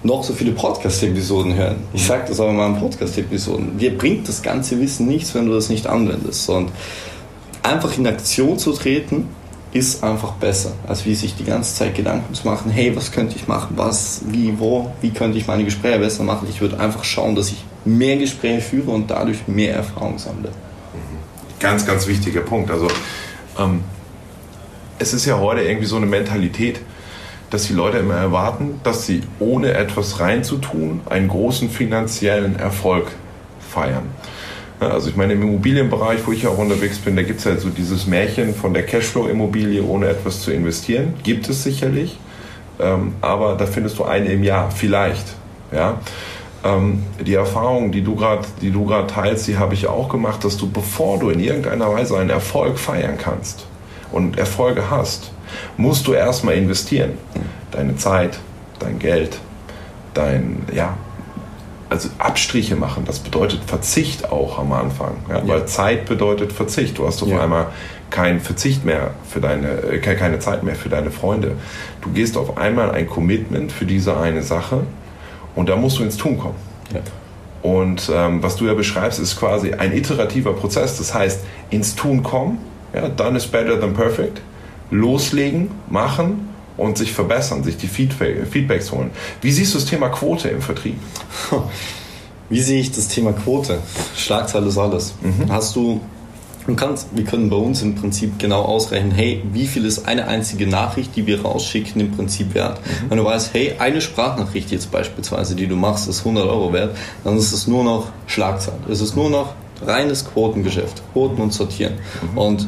noch 0.04 0.24
so 0.24 0.34
viele 0.34 0.52
Podcast-Episoden 0.52 1.56
hören. 1.56 1.78
Ich 1.94 2.06
sage 2.06 2.26
das 2.28 2.40
auch 2.40 2.50
in 2.50 2.58
meinen 2.58 2.78
Podcast-Episoden. 2.78 3.80
Dir 3.80 3.98
bringt 3.98 4.28
das 4.28 4.44
ganze 4.44 4.80
Wissen 4.80 5.08
nichts, 5.08 5.34
wenn 5.34 5.48
du 5.48 5.54
das 5.56 5.70
nicht 5.70 5.88
anwendest. 5.88 6.48
Und 6.48 6.70
einfach 7.64 7.98
in 7.98 8.06
Aktion 8.06 8.60
zu 8.60 8.74
treten, 8.74 9.30
ist 9.72 10.04
einfach 10.04 10.34
besser, 10.34 10.74
als 10.88 11.06
wie 11.06 11.16
sich 11.16 11.36
die 11.36 11.46
ganze 11.46 11.74
Zeit 11.74 11.96
Gedanken 11.96 12.34
zu 12.36 12.48
machen, 12.48 12.70
hey, 12.70 12.96
was 12.96 13.12
könnte 13.12 13.36
ich 13.36 13.48
machen, 13.48 13.74
was, 13.76 14.22
wie, 14.28 14.60
wo, 14.60 14.94
wie 15.02 15.10
könnte 15.10 15.38
ich 15.38 15.48
meine 15.48 15.64
Gespräche 15.66 15.98
besser 15.98 16.24
machen. 16.24 16.48
Ich 16.50 16.62
würde 16.62 16.80
einfach 16.80 17.04
schauen, 17.04 17.36
dass 17.36 17.50
ich 17.50 17.64
mehr 17.84 18.18
Gespräche 18.18 18.62
führe 18.62 18.92
und 18.92 19.10
dadurch 19.10 19.48
mehr 19.48 19.74
Erfahrung 19.74 20.20
sammle. 20.20 20.50
Ganz, 21.60 21.88
ganz 21.88 22.06
wichtiger 22.08 22.42
Punkt. 22.42 22.70
Also 22.70 22.88
ähm, 23.58 23.82
es 25.00 25.14
ist 25.14 25.26
ja 25.26 25.40
heute 25.40 25.62
irgendwie 25.62 25.88
so 25.88 25.96
eine 25.96 26.06
Mentalität, 26.06 26.82
dass 27.50 27.66
die 27.66 27.74
Leute 27.74 27.98
immer 27.98 28.16
erwarten, 28.16 28.80
dass 28.84 29.06
sie 29.06 29.22
ohne 29.40 29.74
etwas 29.74 30.20
reinzutun 30.20 31.02
einen 31.10 31.28
großen 31.28 31.70
finanziellen 31.70 32.58
Erfolg 32.58 33.12
feiern. 33.60 34.06
Also 34.92 35.10
ich 35.10 35.16
meine, 35.16 35.34
im 35.34 35.42
Immobilienbereich, 35.42 36.20
wo 36.26 36.32
ich 36.32 36.48
auch 36.48 36.58
unterwegs 36.58 36.98
bin, 37.00 37.16
da 37.16 37.24
gibt 37.24 37.40
es 37.40 37.46
halt 37.46 37.62
so 37.62 37.70
dieses 37.70 38.08
Märchen 38.08 38.54
von 38.54 38.74
der 38.74 38.86
Cashflow-Immobilie, 38.86 39.84
ohne 39.84 40.08
etwas 40.08 40.42
zu 40.42 40.52
investieren. 40.52 41.14
Gibt 41.24 41.50
es 41.50 41.64
sicherlich, 41.64 42.18
ähm, 42.80 43.14
aber 43.22 43.56
da 43.56 43.66
findest 43.66 44.00
du 44.00 44.04
eine 44.04 44.28
im 44.28 44.44
Jahr, 44.44 44.72
vielleicht. 44.72 45.36
Ja? 45.72 46.00
Ähm, 46.64 47.04
die 47.26 47.34
Erfahrung, 47.34 47.92
die 47.92 48.02
du 48.02 48.16
gerade 48.16 49.08
teilst, 49.08 49.48
die 49.48 49.58
habe 49.58 49.74
ich 49.74 49.88
auch 49.88 50.10
gemacht, 50.10 50.44
dass 50.44 50.58
du, 50.58 50.70
bevor 50.70 51.20
du 51.20 51.30
in 51.30 51.40
irgendeiner 51.40 51.92
Weise 51.92 52.18
einen 52.18 52.30
Erfolg 52.30 52.80
feiern 52.80 53.18
kannst 53.18 53.66
und 54.12 54.38
Erfolge 54.38 54.90
hast, 54.90 55.32
musst 55.78 56.08
du 56.08 56.14
erstmal 56.14 56.56
investieren. 56.56 57.12
Deine 57.72 57.96
Zeit, 57.98 58.40
dein 58.80 59.00
Geld, 59.00 59.40
dein, 60.14 60.64
ja, 60.74 60.96
also 61.94 62.10
Abstriche 62.18 62.76
machen, 62.76 63.04
das 63.06 63.20
bedeutet 63.20 63.62
Verzicht 63.66 64.32
auch 64.32 64.58
am 64.58 64.74
Anfang. 64.74 65.16
Ja? 65.30 65.38
Ja. 65.38 65.48
Weil 65.48 65.66
Zeit 65.68 66.06
bedeutet 66.06 66.52
Verzicht. 66.52 66.98
Du 66.98 67.06
hast 67.06 67.22
auf 67.22 67.30
ja. 67.30 67.40
einmal 67.40 67.68
keinen 68.10 68.40
Verzicht 68.40 68.84
mehr 68.84 69.12
für 69.30 69.40
deine, 69.40 69.68
äh, 69.84 70.00
keine 70.00 70.40
Zeit 70.40 70.64
mehr 70.64 70.74
für 70.74 70.90
deine 70.90 71.12
Freunde. 71.12 71.52
Du 72.02 72.10
gehst 72.10 72.36
auf 72.36 72.58
einmal 72.58 72.90
ein 72.90 73.08
Commitment 73.08 73.72
für 73.72 73.86
diese 73.86 74.18
eine 74.18 74.42
Sache 74.42 74.82
und 75.54 75.70
da 75.70 75.76
musst 75.76 76.00
du 76.00 76.04
ins 76.04 76.18
Tun 76.18 76.40
kommen. 76.40 76.56
Und 77.62 78.12
ähm, 78.12 78.42
was 78.42 78.56
du 78.56 78.66
ja 78.66 78.74
beschreibst, 78.74 79.20
ist 79.20 79.40
quasi 79.40 79.74
ein 79.74 79.94
iterativer 79.94 80.54
Prozess. 80.54 80.98
Das 80.98 81.14
heißt, 81.14 81.42
ins 81.70 81.96
Tun 81.96 82.24
kommen, 82.24 82.58
ja, 82.94 83.08
done 83.08 83.38
is 83.38 83.46
better 83.46 83.80
than 83.80 83.94
perfect, 83.94 84.42
loslegen, 84.90 85.70
machen 85.90 86.53
und 86.78 86.98
sich 86.98 87.12
verbessern, 87.12 87.64
sich 87.64 87.78
die 87.78 87.88
Feedbacks 87.88 88.92
holen. 88.92 89.12
Wie 89.42 89.52
siehst 89.52 89.74
du 89.74 89.80
das 89.80 89.88
Thema 89.88 90.10
Quote 90.10 90.50
im 90.50 90.62
Vertrieb? 90.62 90.98
Wie 92.50 92.62
sehe 92.62 92.80
ich 92.80 92.92
das 92.92 93.08
Thema 93.08 93.34
Quote? 93.34 93.80
Schlagzeile 94.16 94.68
ist 94.68 94.78
alles. 94.78 95.16
Mhm. 95.22 95.52
Hast 95.52 95.76
du, 95.76 96.02
du 96.68 96.76
kannst, 96.76 97.08
wir 97.14 97.24
können 97.24 97.50
bei 97.50 97.56
uns 97.56 97.82
im 97.82 97.96
Prinzip 97.96 98.38
genau 98.38 98.62
ausrechnen, 98.62 99.12
hey, 99.12 99.42
wie 99.54 99.66
viel 99.66 99.86
ist 99.86 100.08
eine 100.08 100.28
einzige 100.28 100.68
Nachricht, 100.68 101.16
die 101.16 101.26
wir 101.26 101.42
rausschicken, 101.42 102.02
im 102.02 102.12
Prinzip 102.12 102.54
wert? 102.54 102.80
Mhm. 102.80 103.10
Wenn 103.10 103.18
du 103.18 103.26
weißt, 103.26 103.54
hey, 103.54 103.76
eine 103.80 104.02
Sprachnachricht 104.02 104.72
jetzt 104.72 104.92
beispielsweise, 104.92 105.56
die 105.56 105.68
du 105.68 105.76
machst, 105.76 106.08
ist 106.08 106.20
100 106.20 106.46
Euro 106.46 106.74
wert, 106.74 106.96
dann 107.24 107.38
ist 107.38 107.54
es 107.54 107.68
nur 107.68 107.84
noch 107.84 108.10
Schlagzeile. 108.28 108.78
Es 108.90 109.02
ist 109.02 109.16
nur 109.16 109.30
noch 109.30 109.54
reines 109.82 110.26
Quotengeschäft, 110.26 111.02
Quoten 111.14 111.42
und 111.42 111.54
Sortieren. 111.54 111.94
Mhm. 112.34 112.38
Und 112.38 112.68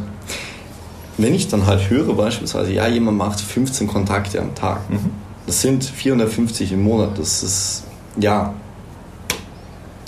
wenn 1.17 1.33
ich 1.33 1.47
dann 1.47 1.65
halt 1.65 1.89
höre 1.89 2.13
beispielsweise, 2.13 2.73
ja, 2.73 2.87
jemand 2.87 3.17
macht 3.17 3.39
15 3.39 3.87
Kontakte 3.87 4.41
am 4.41 4.53
Tag, 4.55 4.89
mhm. 4.89 5.11
das 5.45 5.61
sind 5.61 5.83
450 5.83 6.73
im 6.73 6.83
Monat, 6.83 7.17
das 7.17 7.43
ist 7.43 7.83
ja 8.19 8.53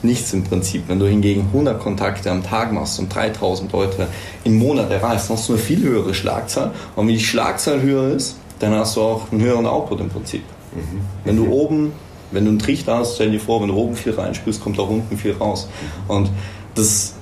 nichts 0.04 0.34
im 0.34 0.44
Prinzip. 0.44 0.84
Wenn 0.88 1.00
du 1.00 1.08
hingegen 1.08 1.48
100 1.54 1.80
Kontakte 1.80 2.32
am 2.32 2.44
Tag 2.44 2.72
machst 2.72 3.00
und 3.00 3.14
3000 3.14 3.72
Leute 3.72 4.08
im 4.44 4.58
Monat 4.58 4.92
erreichst, 4.92 5.30
dann 5.30 5.38
hast 5.38 5.50
du 5.50 5.54
eine 5.54 5.62
viel 5.62 5.82
höhere 5.82 6.14
Schlagzahl. 6.14 6.72
Und 6.96 7.08
wenn 7.08 7.14
die 7.14 7.20
Schlagzahl 7.20 7.82
höher 7.82 8.10
ist, 8.10 8.38
dann 8.60 8.74
hast 8.74 8.96
du 8.96 9.02
auch 9.02 9.32
einen 9.32 9.42
höheren 9.42 9.66
Output 9.66 10.02
im 10.02 10.10
Prinzip. 10.10 10.44
Mhm. 10.74 11.02
Wenn 11.24 11.38
du 11.38 11.52
oben, 11.52 11.94
wenn 12.32 12.46
du 12.46 12.52
einen 12.52 12.60
Trichter 12.60 12.98
hast, 12.98 13.16
stell 13.16 13.32
dir 13.32 13.40
vor, 13.40 13.62
wenn 13.62 13.70
du 13.70 13.76
oben 13.76 13.96
viel 13.96 14.14
reinspürst, 14.14 14.62
kommt 14.62 14.80
auch 14.80 14.90
unten 14.90 15.18
viel 15.18 15.34
raus. 15.34 15.68
Mhm. 16.08 16.16
Und 16.16 16.30
das, 16.76 17.14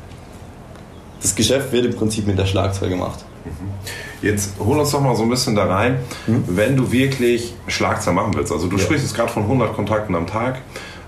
das 1.22 1.36
Geschäft 1.36 1.72
wird 1.72 1.86
im 1.86 1.96
Prinzip 1.96 2.28
mit 2.28 2.38
der 2.38 2.46
Schlagzahl 2.46 2.90
gemacht. 2.90 3.24
Jetzt 4.22 4.54
hol 4.60 4.80
uns 4.80 4.92
doch 4.92 5.02
mal 5.02 5.16
so 5.16 5.24
ein 5.24 5.30
bisschen 5.30 5.56
da 5.56 5.66
rein, 5.66 6.00
mhm. 6.28 6.44
wenn 6.48 6.76
du 6.76 6.92
wirklich 6.92 7.54
Schlagzahl 7.68 8.14
machen 8.14 8.34
willst. 8.36 8.52
Also 8.52 8.68
du 8.68 8.78
ja. 8.78 8.84
sprichst 8.84 9.06
jetzt 9.06 9.16
gerade 9.16 9.32
von 9.32 9.44
100 9.44 9.76
Kontakten 9.76 10.16
am 10.16 10.28
Tag. 10.28 10.62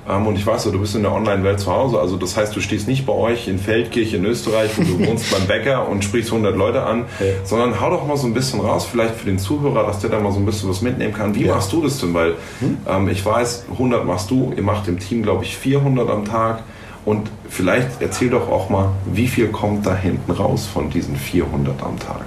Ähm, 0.09 0.25
und 0.25 0.37
ich 0.37 0.45
weiß, 0.45 0.63
du 0.63 0.79
bist 0.79 0.95
in 0.95 1.03
der 1.03 1.11
Online-Welt 1.11 1.59
zu 1.59 1.71
Hause. 1.71 1.99
Also 1.99 2.15
das 2.15 2.37
heißt, 2.37 2.55
du 2.55 2.61
stehst 2.61 2.87
nicht 2.87 3.05
bei 3.05 3.13
euch 3.13 3.47
in 3.47 3.59
Feldkirch 3.59 4.13
in 4.13 4.25
Österreich, 4.25 4.71
wo 4.77 4.83
du 4.83 5.05
wohnst 5.07 5.29
beim 5.31 5.45
Bäcker 5.47 5.87
und 5.87 6.03
sprichst 6.03 6.31
100 6.31 6.55
Leute 6.55 6.83
an, 6.83 7.05
ja. 7.19 7.25
sondern 7.43 7.79
hau 7.81 7.89
doch 7.89 8.07
mal 8.07 8.17
so 8.17 8.27
ein 8.27 8.33
bisschen 8.33 8.61
raus, 8.61 8.87
vielleicht 8.89 9.15
für 9.15 9.25
den 9.25 9.39
Zuhörer, 9.39 9.85
dass 9.85 9.99
der 9.99 10.09
da 10.09 10.19
mal 10.19 10.31
so 10.31 10.39
ein 10.39 10.45
bisschen 10.45 10.69
was 10.69 10.81
mitnehmen 10.81 11.13
kann. 11.13 11.35
Wie 11.35 11.45
ja. 11.45 11.55
machst 11.55 11.73
du 11.73 11.81
das 11.81 11.99
denn? 11.99 12.13
Weil 12.13 12.35
hm? 12.59 12.77
ähm, 12.87 13.09
ich 13.09 13.25
weiß, 13.25 13.65
100 13.71 14.05
machst 14.05 14.31
du, 14.31 14.53
ihr 14.55 14.63
macht 14.63 14.87
im 14.87 14.99
Team, 14.99 15.23
glaube 15.23 15.43
ich, 15.43 15.57
400 15.57 16.09
am 16.09 16.25
Tag. 16.25 16.63
Und 17.07 17.31
vielleicht 17.47 18.01
erzähl 18.01 18.29
doch 18.29 18.49
auch 18.49 18.69
mal, 18.69 18.89
wie 19.05 19.29
viel 19.29 19.47
kommt 19.47 19.85
da 19.85 19.95
hinten 19.95 20.29
raus 20.29 20.65
von 20.65 20.89
diesen 20.89 21.15
400 21.15 21.81
am 21.81 21.97
Tag? 21.97 22.25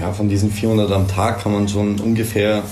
Ja, 0.00 0.12
von 0.12 0.28
diesen 0.28 0.50
400 0.50 0.90
am 0.90 1.06
Tag 1.06 1.40
kann 1.40 1.52
man 1.52 1.68
schon 1.68 2.00
ungefähr, 2.00 2.64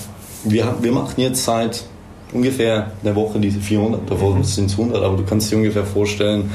wir, 0.43 0.75
wir 0.81 0.91
machen 0.91 1.13
jetzt 1.15 1.45
seit 1.45 1.85
ungefähr 2.33 2.91
der 3.05 3.15
Woche 3.15 3.39
diese 3.39 3.61
400, 3.61 4.11
davor 4.11 4.35
mhm. 4.35 4.43
sind 4.43 4.65
es 4.65 4.77
100, 4.77 5.01
aber 5.01 5.15
du 5.15 5.23
kannst 5.23 5.49
dir 5.49 5.55
ungefähr 5.55 5.85
vorstellen, 5.85 6.51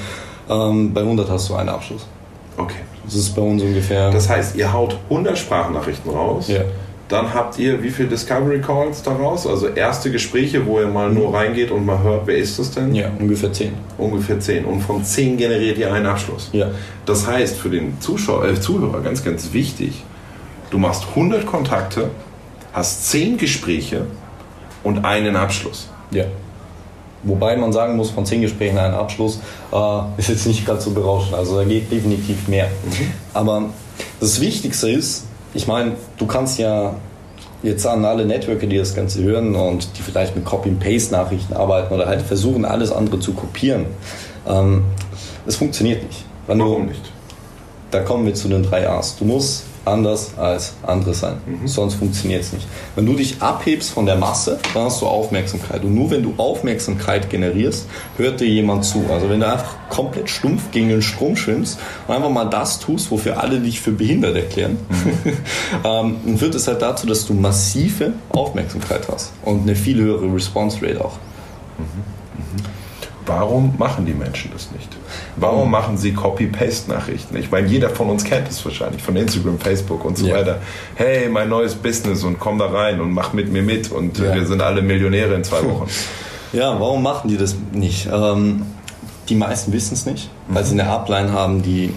ähm, 0.51 0.93
bei 0.93 1.01
100 1.01 1.31
hast 1.31 1.49
du 1.49 1.55
einen 1.55 1.71
Abschluss. 1.71 2.07
Okay. 2.59 2.81
Das 3.07 3.15
ist 3.15 3.35
bei 3.35 3.41
uns 3.41 3.63
ungefähr. 3.63 4.11
Das 4.11 4.29
heißt, 4.29 4.55
ihr 4.57 4.71
haut 4.71 4.99
100 5.09 5.39
Sprachnachrichten 5.39 6.11
raus. 6.11 6.49
Ja. 6.49 6.61
Dann 7.09 7.35
habt 7.35 7.59
ihr 7.59 7.83
wie 7.83 7.91
viele 7.91 8.09
Discovery 8.09 8.61
Calls 8.61 9.03
daraus? 9.03 9.47
Also 9.47 9.69
erste 9.69 10.11
Gespräche, 10.11 10.65
wo 10.65 10.81
ihr 10.81 10.87
mal 10.87 11.11
nur 11.11 11.35
reingeht 11.35 11.71
und 11.71 11.85
mal 11.85 12.03
hört, 12.03 12.27
wer 12.27 12.37
ist 12.37 12.59
das 12.59 12.71
denn? 12.71 12.95
Ja, 12.95 13.11
ungefähr 13.19 13.53
10. 13.53 13.73
Ungefähr 13.99 14.41
10. 14.41 14.65
Und 14.65 14.81
von 14.81 15.05
10 15.05 15.37
generiert 15.37 15.77
ihr 15.77 15.93
einen 15.93 16.07
Abschluss. 16.07 16.49
Ja. 16.53 16.71
Das 17.05 17.27
heißt, 17.27 17.57
für 17.57 17.69
den 17.69 18.01
Zuschauer, 18.01 18.47
äh, 18.47 18.59
Zuhörer 18.59 19.03
ganz, 19.03 19.23
ganz 19.23 19.53
wichtig, 19.53 20.03
du 20.71 20.79
machst 20.79 21.05
100 21.11 21.45
Kontakte, 21.45 22.11
hast 22.73 23.11
10 23.11 23.37
Gespräche 23.37 24.07
und 24.83 25.05
einen 25.05 25.37
Abschluss. 25.37 25.91
Ja. 26.11 26.25
Wobei 27.23 27.57
man 27.57 27.73
sagen 27.73 27.97
muss, 27.97 28.11
von 28.11 28.25
10 28.25 28.41
Gesprächen 28.43 28.79
einen 28.79 28.95
Abschluss 28.95 29.41
äh, 29.73 30.01
ist 30.17 30.31
jetzt 30.31 30.47
nicht 30.47 30.67
ganz 30.67 30.85
so 30.85 30.93
berauschend. 30.93 31.35
Also 31.35 31.59
da 31.59 31.65
geht 31.65 31.93
definitiv 31.93 32.49
mehr. 32.49 32.67
Mhm. 32.67 33.13
Aber 33.35 33.65
das 34.21 34.41
Wichtigste 34.41 34.91
ist, 34.91 35.27
ich 35.55 35.67
meine, 35.67 35.93
du 36.19 36.27
kannst 36.27 36.59
ja 36.59 36.95
jetzt 37.63 37.87
an 37.87 38.05
alle 38.05 38.27
Networker, 38.27 38.67
die 38.67 38.77
das 38.77 38.95
Ganze 38.95 39.23
hören 39.23 39.55
und 39.55 39.97
die 39.97 40.03
vielleicht 40.03 40.37
mit 40.37 40.45
Copy-and-Paste-Nachrichten 40.45 41.55
arbeiten 41.55 41.95
oder 41.95 42.07
halt 42.07 42.23
versuchen, 42.23 42.65
alles 42.65 42.93
andere 42.93 43.21
zu 43.21 43.33
kopieren. 43.33 43.87
Ähm, 44.47 44.85
das 45.47 45.57
funktioniert 45.57 46.05
nicht. 46.05 46.25
Warum 46.47 46.83
du, 46.87 46.93
nicht? 46.93 47.11
Da 47.91 48.01
kommen 48.01 48.27
wir 48.27 48.35
zu 48.35 48.49
den 48.49 48.63
drei 48.63 48.89
A's. 48.89 49.17
Du 49.17 49.25
musst 49.25 49.65
anders 49.85 50.37
als 50.37 50.75
andere 50.83 51.15
sein. 51.15 51.37
Mhm. 51.47 51.67
Sonst 51.67 51.95
funktioniert 51.95 52.43
es 52.43 52.53
nicht. 52.53 52.67
Wenn 52.95 53.07
du 53.07 53.15
dich 53.15 53.41
abhebst 53.41 53.91
von 53.91 54.07
der 54.07 54.17
Masse, 54.17 54.59
dann 54.73 54.85
hast 54.85 55.03
du 55.03 55.07
Aufmerksamkeit. 55.07 55.83
Und 55.85 55.95
nur 55.95 56.11
wenn 56.11 56.23
du 56.23 56.35
Aufmerksamkeit 56.37 57.31
generierst, 57.31 57.87
hört 58.17 58.41
dir 58.41 58.49
jemand 58.49 58.85
zu. 58.85 59.05
Also 59.11 59.29
wenn 59.29 59.41
du 59.41 59.47
einfach 59.47 59.75
komplett 59.89 60.31
stumpf 60.31 60.71
gegen 60.71 60.89
den 60.89 61.03
Strom 61.03 61.37
schwimmst 61.37 61.79
und 62.07 62.15
einfach 62.15 62.31
mal 62.31 62.47
das 62.47 62.79
tust, 62.81 63.11
wofür 63.11 63.41
alle 63.41 63.61
dich 63.61 63.81
für 63.81 63.93
behindert 63.93 64.37
erklären, 64.37 64.79
mhm. 64.89 65.13
ähm, 65.85 66.17
dann 66.25 66.39
führt 66.39 66.55
es 66.55 66.67
halt 66.67 66.83
dazu, 66.83 67.07
dass 67.07 67.27
du 67.27 67.35
massive 67.35 68.13
Aufmerksamkeit 68.31 69.09
hast 69.11 69.33
und 69.45 69.63
eine 69.63 69.77
viel 69.77 70.01
höhere 70.01 70.33
Response 70.33 70.79
Rate 70.83 71.05
auch. 71.05 71.19
Mhm. 71.79 72.24
Mhm. 73.25 73.29
Warum 73.29 73.75
machen 73.79 74.07
die 74.07 74.15
Menschen 74.15 74.51
das 74.53 74.71
nicht? 74.73 74.89
Warum 75.37 75.71
machen 75.71 75.97
sie 75.97 76.13
Copy-Paste-Nachrichten? 76.13 77.37
Ich 77.37 77.51
meine, 77.51 77.67
jeder 77.69 77.91
von 77.91 78.11
uns 78.11 78.25
kennt 78.25 78.49
es 78.49 78.65
wahrscheinlich 78.65 79.03
von 79.03 79.17
Instagram, 79.17 79.59
Facebook 79.59 80.05
und 80.05 80.19
so 80.19 80.27
ja. 80.27 80.37
weiter. 80.37 80.61
Hey, 80.95 81.29
mein 81.29 81.49
neues 81.49 81.75
Business 81.75 82.23
und 82.25 82.39
komm 82.39 82.59
da 82.59 82.67
rein 82.67 83.01
und 83.01 83.13
mach 83.13 83.33
mit 83.33 83.51
mir 83.51 83.63
mit 83.63 83.91
und 83.91 84.19
ja. 84.19 84.35
wir 84.35 84.47
sind 84.47 84.63
alle 84.63 84.83
Millionäre 84.83 85.35
in 85.35 85.45
zwei 85.45 85.65
Wochen. 85.65 85.89
Ja, 86.53 86.79
warum 86.79 87.03
machen 87.03 87.29
die 87.29 87.37
das 87.37 87.57
nicht? 87.73 88.09
Ähm, 88.13 88.63
die 89.29 89.35
meisten 89.35 89.73
wissen 89.73 89.95
es 89.95 90.07
nicht, 90.07 90.31
weil 90.49 90.63
mhm. 90.63 90.67
sie 90.67 90.81
eine 90.81 90.91
Upline 90.91 91.33
haben, 91.33 91.63
die 91.63 91.93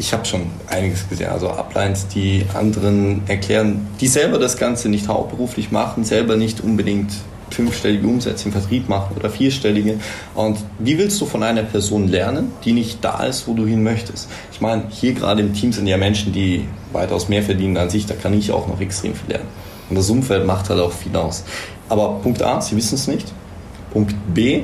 ich 0.00 0.14
habe 0.14 0.24
schon 0.24 0.46
einiges 0.66 1.08
gesehen, 1.08 1.28
also 1.28 1.50
Uplines, 1.50 2.08
die 2.08 2.46
anderen 2.54 3.22
erklären, 3.28 3.86
die 4.00 4.08
selber 4.08 4.38
das 4.38 4.56
Ganze 4.56 4.88
nicht 4.88 5.08
hauptberuflich 5.08 5.70
machen, 5.70 6.04
selber 6.04 6.36
nicht 6.36 6.62
unbedingt 6.62 7.12
fünfstellige 7.50 8.06
Umsätze 8.06 8.46
im 8.46 8.52
Vertrieb 8.52 8.88
machen 8.88 9.16
oder 9.16 9.30
vierstellige. 9.30 9.98
Und 10.34 10.58
wie 10.78 10.98
willst 10.98 11.20
du 11.20 11.26
von 11.26 11.42
einer 11.42 11.62
Person 11.62 12.08
lernen, 12.08 12.52
die 12.64 12.72
nicht 12.72 13.04
da 13.04 13.24
ist, 13.24 13.46
wo 13.48 13.54
du 13.54 13.66
hin 13.66 13.82
möchtest? 13.82 14.28
Ich 14.52 14.60
meine, 14.60 14.84
hier 14.90 15.12
gerade 15.12 15.40
im 15.40 15.52
Team 15.52 15.72
sind 15.72 15.86
ja 15.86 15.96
Menschen, 15.96 16.32
die 16.32 16.64
weitaus 16.92 17.28
mehr 17.28 17.42
verdienen 17.42 17.76
als 17.76 17.94
ich, 17.94 18.06
da 18.06 18.14
kann 18.14 18.34
ich 18.34 18.52
auch 18.52 18.68
noch 18.68 18.80
extrem 18.80 19.14
viel 19.14 19.30
lernen. 19.30 19.48
Und 19.88 19.96
das 19.96 20.08
Umfeld 20.08 20.46
macht 20.46 20.70
halt 20.70 20.80
auch 20.80 20.92
viel 20.92 21.14
aus. 21.16 21.44
Aber 21.88 22.20
Punkt 22.22 22.42
A, 22.42 22.60
sie 22.60 22.76
wissen 22.76 22.94
es 22.94 23.08
nicht. 23.08 23.32
Punkt 23.92 24.14
B, 24.32 24.62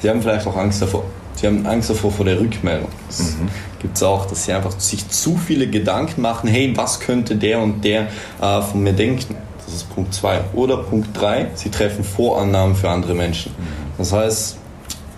sie 0.00 0.10
haben 0.10 0.20
vielleicht 0.20 0.46
auch 0.46 0.56
Angst 0.56 0.82
davor. 0.82 1.04
Sie 1.34 1.46
haben 1.46 1.64
Angst 1.66 1.88
davor 1.88 2.10
vor 2.10 2.24
der 2.24 2.38
Rückmeldung. 2.38 2.88
Das 3.06 3.20
mhm. 3.20 3.48
gibt 3.80 3.96
es 3.96 4.02
auch, 4.02 4.26
dass 4.26 4.44
sie 4.44 4.52
einfach 4.52 4.78
sich 4.78 5.08
zu 5.08 5.36
viele 5.36 5.68
Gedanken 5.68 6.20
machen, 6.20 6.48
hey, 6.48 6.72
was 6.76 7.00
könnte 7.00 7.36
der 7.36 7.60
und 7.60 7.84
der 7.84 8.08
äh, 8.40 8.60
von 8.60 8.82
mir 8.82 8.92
denken? 8.92 9.36
Das 9.68 9.82
ist 9.82 9.94
Punkt 9.94 10.14
2. 10.14 10.40
Oder 10.54 10.78
Punkt 10.78 11.08
3, 11.20 11.50
sie 11.54 11.68
treffen 11.68 12.02
Vorannahmen 12.02 12.74
für 12.74 12.88
andere 12.88 13.12
Menschen. 13.12 13.54
Das 13.98 14.14
heißt, 14.14 14.56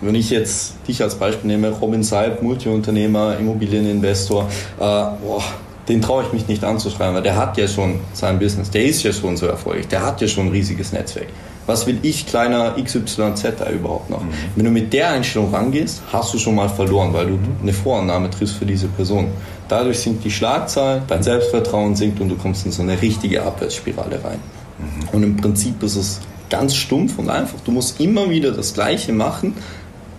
wenn 0.01 0.13
ich 0.13 0.29
jetzt 0.29 0.73
dich 0.89 1.01
als 1.01 1.15
Beispiel 1.15 1.47
nehme, 1.47 1.69
Robin 1.69 2.03
Seib, 2.03 2.41
Multiunternehmer, 2.41 3.37
Immobilieninvestor, 3.37 4.49
äh, 4.77 4.79
boah, 4.79 5.41
den 5.87 6.01
traue 6.01 6.23
ich 6.25 6.33
mich 6.33 6.49
nicht 6.49 6.65
anzuschreiben, 6.65 7.15
weil 7.15 7.23
der 7.23 7.37
hat 7.37 7.57
ja 7.57 7.65
schon 7.65 8.01
sein 8.11 8.39
Business, 8.39 8.69
der 8.69 8.83
ist 8.83 9.03
ja 9.03 9.13
schon 9.13 9.37
so 9.37 9.45
erfolgreich, 9.45 9.87
der 9.87 10.05
hat 10.05 10.19
ja 10.19 10.27
schon 10.27 10.47
ein 10.47 10.51
riesiges 10.51 10.91
Netzwerk. 10.91 11.27
Was 11.71 11.87
will 11.87 11.99
ich, 12.01 12.25
kleiner 12.25 12.75
XYZ 12.75 13.43
da 13.57 13.69
überhaupt 13.69 14.09
noch? 14.09 14.21
Mhm. 14.21 14.33
Wenn 14.57 14.65
du 14.65 14.71
mit 14.71 14.91
der 14.91 15.11
Einstellung 15.11 15.53
rangehst, 15.53 16.01
hast 16.11 16.33
du 16.33 16.37
schon 16.37 16.55
mal 16.55 16.67
verloren, 16.67 17.13
weil 17.13 17.27
du 17.27 17.39
eine 17.61 17.71
Vorannahme 17.71 18.29
triffst 18.29 18.57
für 18.57 18.65
diese 18.65 18.89
Person. 18.89 19.29
Dadurch 19.69 19.99
sinkt 19.99 20.25
die 20.25 20.31
Schlagzahl, 20.31 21.01
dein 21.07 21.23
Selbstvertrauen 21.23 21.95
sinkt 21.95 22.19
und 22.19 22.27
du 22.27 22.35
kommst 22.35 22.65
in 22.65 22.73
so 22.73 22.81
eine 22.81 23.01
richtige 23.01 23.43
Abwärtsspirale 23.43 24.21
rein. 24.21 24.39
Mhm. 24.79 25.09
Und 25.13 25.23
im 25.23 25.37
Prinzip 25.37 25.81
ist 25.81 25.95
es 25.95 26.19
ganz 26.49 26.75
stumpf 26.75 27.17
und 27.17 27.29
einfach. 27.29 27.61
Du 27.63 27.71
musst 27.71 28.01
immer 28.01 28.29
wieder 28.29 28.51
das 28.51 28.73
Gleiche 28.73 29.13
machen, 29.13 29.53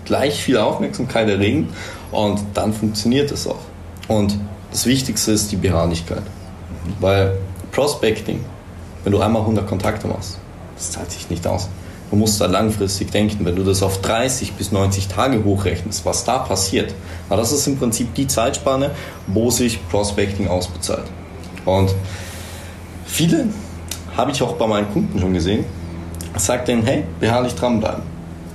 gleich 0.07 0.43
viel 0.43 0.57
Aufmerksamkeit 0.57 1.29
erregen 1.29 1.69
und 2.13 2.41
dann 2.55 2.73
funktioniert 2.73 3.31
es 3.31 3.47
auch. 3.47 3.61
Und 4.09 4.39
das 4.71 4.87
Wichtigste 4.87 5.33
ist 5.33 5.53
die 5.53 5.57
Beharrlichkeit. 5.57 6.23
Weil 6.99 7.37
Prospecting, 7.73 8.43
wenn 9.05 9.13
du 9.13 9.21
einmal 9.21 9.43
100 9.43 9.69
Kontakte 9.69 10.09
machst, 10.09 10.39
das 10.83 10.91
zahlt 10.91 11.13
sich 11.13 11.31
nicht 11.31 11.47
aus. 11.47 11.69
Du 12.11 12.17
musst 12.17 12.41
da 12.41 12.47
langfristig 12.47 13.11
denken. 13.11 13.45
Wenn 13.45 13.57
du 13.57 13.63
das 13.63 13.83
auf 13.83 14.03
30 14.03 14.55
bis 14.55 14.73
90 14.73 15.07
Tage 15.07 15.45
hochrechnest, 15.45 16.05
was 16.05 16.25
da 16.25 16.39
passiert, 16.39 16.93
na, 17.31 17.37
das 17.37 17.53
ist 17.53 17.67
im 17.69 17.79
Prinzip 17.79 18.15
die 18.15 18.27
Zeitspanne, 18.27 18.91
wo 19.29 19.51
sich 19.51 19.79
Prospecting 19.89 20.49
ausbezahlt. 20.49 21.05
Und 21.65 21.95
viele 23.07 23.47
habe 24.17 24.33
ich 24.33 24.43
auch 24.43 24.55
bei 24.55 24.67
meinen 24.67 24.93
Kunden 24.93 25.19
schon 25.21 25.33
gesehen, 25.33 25.65
sagt 26.37 26.69
denen, 26.69 26.83
hey, 26.83 27.05
beharrlich 27.21 27.55
dranbleiben. 27.55 28.03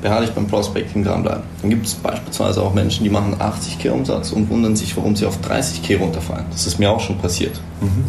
Beharrlich 0.02 0.32
beim 0.32 0.48
Prospecting 0.48 1.04
dranbleiben. 1.04 1.44
Dann 1.62 1.70
gibt 1.72 1.88
es 1.88 1.96
beispielsweise 1.96 2.62
auch 2.62 2.74
Menschen, 2.74 3.06
die 3.06 3.10
machen 3.10 3.38
80k 3.40 3.90
Umsatz 3.90 4.32
und 4.34 4.50
wundern 4.50 4.76
sich, 4.76 4.96
warum 4.98 5.16
sie 5.16 5.26
auf 5.26 5.40
30k 5.40 5.98
runterfallen. 5.98 6.46
Das 6.52 6.68
ist 6.68 6.78
mir 6.78 6.92
auch 6.92 7.00
schon 7.00 7.18
passiert. 7.18 7.60
Mhm. 7.82 8.06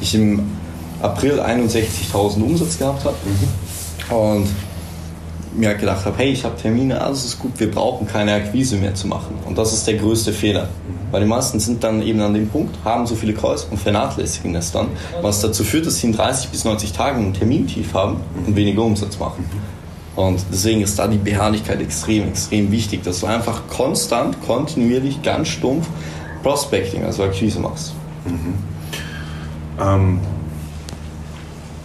Ich 0.00 0.14
im 0.14 0.44
April 1.04 1.40
61.000 1.40 2.42
Umsatz 2.42 2.78
gehabt 2.78 3.04
habe 3.04 3.16
mhm. 3.24 4.16
und 4.16 4.48
mir 5.54 5.68
halt 5.68 5.80
gedacht 5.80 6.04
habe, 6.04 6.16
hey, 6.18 6.30
ich 6.30 6.44
habe 6.44 6.56
Termine, 6.56 7.00
alles 7.00 7.24
ist 7.24 7.38
gut, 7.38 7.52
wir 7.58 7.70
brauchen 7.70 8.06
keine 8.06 8.32
Akquise 8.34 8.76
mehr 8.76 8.94
zu 8.94 9.06
machen. 9.06 9.36
Und 9.46 9.56
das 9.56 9.72
ist 9.72 9.86
der 9.86 9.94
größte 9.94 10.32
Fehler. 10.32 10.64
Mhm. 10.64 11.12
Weil 11.12 11.20
die 11.20 11.28
meisten 11.28 11.60
sind 11.60 11.84
dann 11.84 12.02
eben 12.02 12.20
an 12.20 12.34
dem 12.34 12.48
Punkt, 12.48 12.76
haben 12.84 13.06
so 13.06 13.14
viele 13.14 13.34
Calls 13.34 13.64
und 13.64 13.78
vernachlässigen 13.78 14.54
es 14.56 14.72
dann, 14.72 14.88
was 15.22 15.40
dazu 15.40 15.62
führt, 15.62 15.86
dass 15.86 15.98
sie 15.98 16.08
in 16.08 16.14
30 16.14 16.48
bis 16.48 16.64
90 16.64 16.92
Tagen 16.92 17.18
einen 17.22 17.34
Termintief 17.34 17.94
haben 17.94 18.16
und 18.46 18.56
weniger 18.56 18.82
Umsatz 18.82 19.18
machen. 19.18 19.44
Und 20.16 20.40
deswegen 20.50 20.80
ist 20.80 20.98
da 20.98 21.06
die 21.06 21.18
Beharrlichkeit 21.18 21.80
extrem, 21.80 22.28
extrem 22.28 22.70
wichtig, 22.70 23.02
dass 23.02 23.20
du 23.20 23.26
einfach 23.26 23.68
konstant, 23.68 24.40
kontinuierlich, 24.44 25.22
ganz 25.22 25.48
stumpf 25.48 25.86
Prospecting, 26.42 27.04
also 27.04 27.24
Akquise 27.24 27.60
machst. 27.60 27.94
Mhm. 28.24 28.54
Ähm 29.80 30.20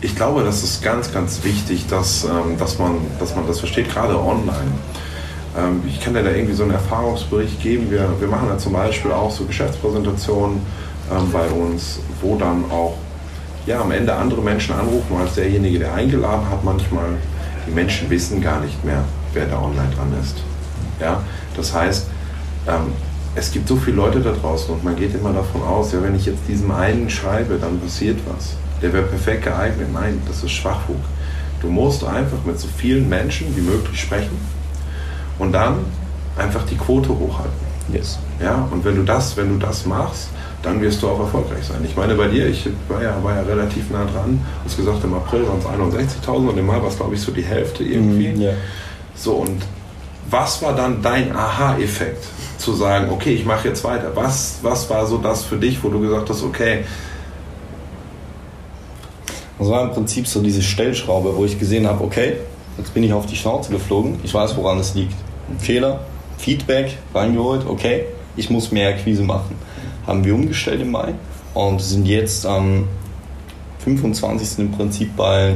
ich 0.02 0.16
glaube, 0.16 0.44
das 0.44 0.64
ist 0.64 0.82
ganz, 0.82 1.12
ganz 1.12 1.44
wichtig, 1.44 1.88
dass, 1.88 2.24
ähm, 2.24 2.58
dass, 2.58 2.80
man, 2.80 2.96
dass 3.20 3.36
man 3.36 3.46
das 3.48 3.60
versteht, 3.60 3.90
gerade 3.90 4.18
online. 4.18 4.72
Ähm, 5.58 5.82
ich 5.88 6.00
kann 6.00 6.14
dir 6.14 6.24
da 6.24 6.32
irgendwie 6.32 6.54
so 6.54 6.64
einen 6.64 6.74
Erfahrungsbericht 6.74 7.62
geben. 7.62 7.92
Wir, 7.92 8.10
wir 8.20 8.28
machen 8.28 8.48
da 8.50 8.58
zum 8.58 8.74
Beispiel 8.74 9.12
auch 9.12 9.32
so 9.32 9.44
Geschäftspräsentationen 9.46 10.62
ähm, 11.12 11.32
bei 11.32 11.48
uns, 11.50 12.00
wo 12.22 12.38
dann 12.38 12.66
auch 12.72 12.96
ja, 13.66 13.82
am 13.82 13.92
Ende 13.92 14.14
andere 14.14 14.42
Menschen 14.42 14.74
anrufen 14.74 15.18
als 15.20 15.36
derjenige, 15.36 15.80
der 15.80 15.94
eingeladen 15.94 16.50
hat. 16.50 16.64
Manchmal 16.64 17.18
die 17.68 17.72
Menschen 17.72 18.10
wissen 18.10 18.42
gar 18.42 18.62
nicht 18.62 18.84
mehr, 18.86 19.04
wer 19.34 19.48
da 19.48 19.62
online 19.62 19.90
dran 19.96 20.14
ist. 20.22 20.38
Ja? 21.02 21.22
Das 21.58 21.74
heißt, 21.74 22.08
ähm, 22.68 22.94
es 23.36 23.52
gibt 23.52 23.68
so 23.68 23.76
viele 23.76 23.98
Leute 23.98 24.22
da 24.22 24.32
draußen 24.32 24.74
und 24.74 24.84
man 24.84 24.96
geht 24.96 25.14
immer 25.14 25.34
davon 25.34 25.62
aus, 25.62 25.92
ja, 25.92 26.02
wenn 26.02 26.16
ich 26.16 26.26
jetzt 26.26 26.40
diesem 26.48 26.72
einen 26.72 27.10
schreibe, 27.10 27.58
dann 27.60 27.80
passiert 27.80 28.18
was 28.26 28.56
der 28.82 28.94
wäre 28.94 29.04
perfekt 29.04 29.44
geeignet. 29.44 29.88
Nein, 29.94 30.22
das 30.28 30.44
ist 30.44 30.52
Schwachfug. 30.52 30.98
Du 31.62 31.68
musst 31.68 32.04
einfach 32.04 32.44
mit 32.46 32.60
so 32.60 32.68
vielen 32.78 33.10
Menschen 33.10 33.56
wie 33.56 33.62
möglich 33.62 34.00
sprechen 34.00 34.38
und 35.40 35.52
dann 35.52 35.80
einfach 36.38 36.66
die 36.66 36.78
Quote 36.78 37.10
hochhalten. 37.10 37.70
Yes. 37.92 38.20
Ja, 38.42 38.68
und 38.72 38.86
wenn 38.86 38.96
du 38.96 39.04
das, 39.04 39.36
wenn 39.36 39.50
du 39.50 39.58
das 39.58 39.86
machst, 39.86 40.30
dann 40.62 40.82
wirst 40.82 41.02
du 41.02 41.10
auch 41.10 41.20
erfolgreich 41.20 41.64
sein. 41.66 41.84
Ich 41.84 41.96
meine, 41.96 42.16
bei 42.16 42.28
dir, 42.28 42.48
ich 42.48 42.68
war 42.88 43.02
ja, 43.02 43.22
war 43.24 43.36
ja 43.36 43.42
relativ 43.42 43.90
nah 43.90 44.06
dran. 44.06 44.40
Du 44.64 44.70
hast 44.70 44.78
gesagt, 44.78 45.04
im 45.04 45.14
April 45.14 45.48
waren 45.48 45.60
es 45.60 45.66
61.000 45.66 46.50
und 46.50 46.58
im 46.58 46.66
Mai 46.66 46.82
war 46.82 46.90
es, 46.90 46.98
glaube 46.98 47.16
ich, 47.16 47.22
so 47.22 47.32
die 47.32 47.44
Hälfte 47.44 47.84
irgendwie. 47.84 48.30
Mm, 48.30 48.42
yeah. 48.42 48.54
So, 49.16 49.34
und 49.34 49.62
was 50.30 50.62
war 50.62 50.76
dann 50.76 51.02
dein 51.02 51.36
Aha-Effekt? 51.36 52.26
Zu 52.58 52.74
sagen, 52.74 53.10
okay, 53.10 53.34
ich 53.34 53.46
mache 53.46 53.70
jetzt 53.70 53.84
weiter. 53.86 54.12
Was, 54.16 54.60
was 54.62 54.90
war 54.90 55.06
so 55.06 55.18
das 55.18 55.44
für 55.44 55.56
dich, 55.56 55.82
wo 55.82 55.90
du 55.90 56.02
gesagt 56.02 56.30
hast, 56.30 56.44
okay, 56.44 56.84
das 59.60 59.70
war 59.70 59.84
im 59.84 59.92
Prinzip 59.92 60.28
so 60.28 60.42
diese 60.42 60.62
Stellschraube, 60.62 61.36
wo 61.36 61.46
ich 61.46 61.60
gesehen 61.60 61.86
habe, 61.86 62.04
okay, 62.04 62.34
jetzt 62.78 62.94
bin 62.94 63.04
ich 63.04 63.14
auf 63.14 63.26
die 63.26 63.36
Schnauze 63.36 63.72
geflogen, 63.72 64.20
ich 64.24 64.34
weiß, 64.34 64.56
woran 64.58 64.80
es 64.80 64.96
liegt. 64.96 65.16
Fehler, 65.58 66.00
Feedback 66.38 66.98
reingeholt, 67.14 67.66
okay, 67.68 68.06
ich 68.38 68.50
muss 68.50 68.72
mehr 68.72 68.90
Akquise 68.90 69.24
machen. 69.24 69.56
Haben 70.08 70.24
wir 70.24 70.34
umgestellt 70.34 70.82
im 70.82 70.92
Mai 70.92 71.14
und 71.54 71.82
sind 71.82 72.08
jetzt 72.08 72.46
am 72.46 72.88
25. 73.84 74.60
im 74.60 74.72
Prinzip 74.72 75.16
bei 75.16 75.56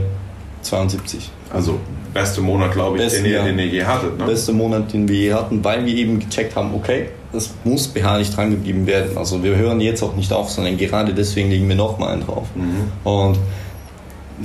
72. 0.63 1.29
Also 1.51 1.79
beste 2.13 2.41
Monat, 2.41 2.73
glaube 2.73 3.01
ich, 3.01 3.11
den, 3.11 3.25
ihr, 3.25 3.31
ja. 3.31 3.43
den 3.43 3.59
ihr 3.59 3.67
je 3.67 3.83
hattet. 3.83 4.17
Ne? 4.17 4.25
Beste 4.25 4.51
Monat, 4.51 4.91
den 4.91 5.07
wir 5.07 5.15
je 5.15 5.33
hatten, 5.33 5.63
weil 5.63 5.85
wir 5.85 5.93
eben 5.93 6.19
gecheckt 6.19 6.55
haben, 6.55 6.73
okay, 6.73 7.09
das 7.31 7.51
muss 7.63 7.87
beharrlich 7.87 8.31
dran 8.31 8.51
geblieben 8.51 8.85
werden. 8.85 9.17
Also 9.17 9.43
wir 9.43 9.55
hören 9.55 9.81
jetzt 9.81 10.03
auch 10.03 10.15
nicht 10.15 10.31
auf, 10.31 10.49
sondern 10.49 10.77
gerade 10.77 11.13
deswegen 11.13 11.49
legen 11.49 11.67
wir 11.67 11.75
nochmal 11.75 12.13
einen 12.13 12.25
drauf. 12.25 12.47
Mhm. 12.55 12.91
Und 13.03 13.39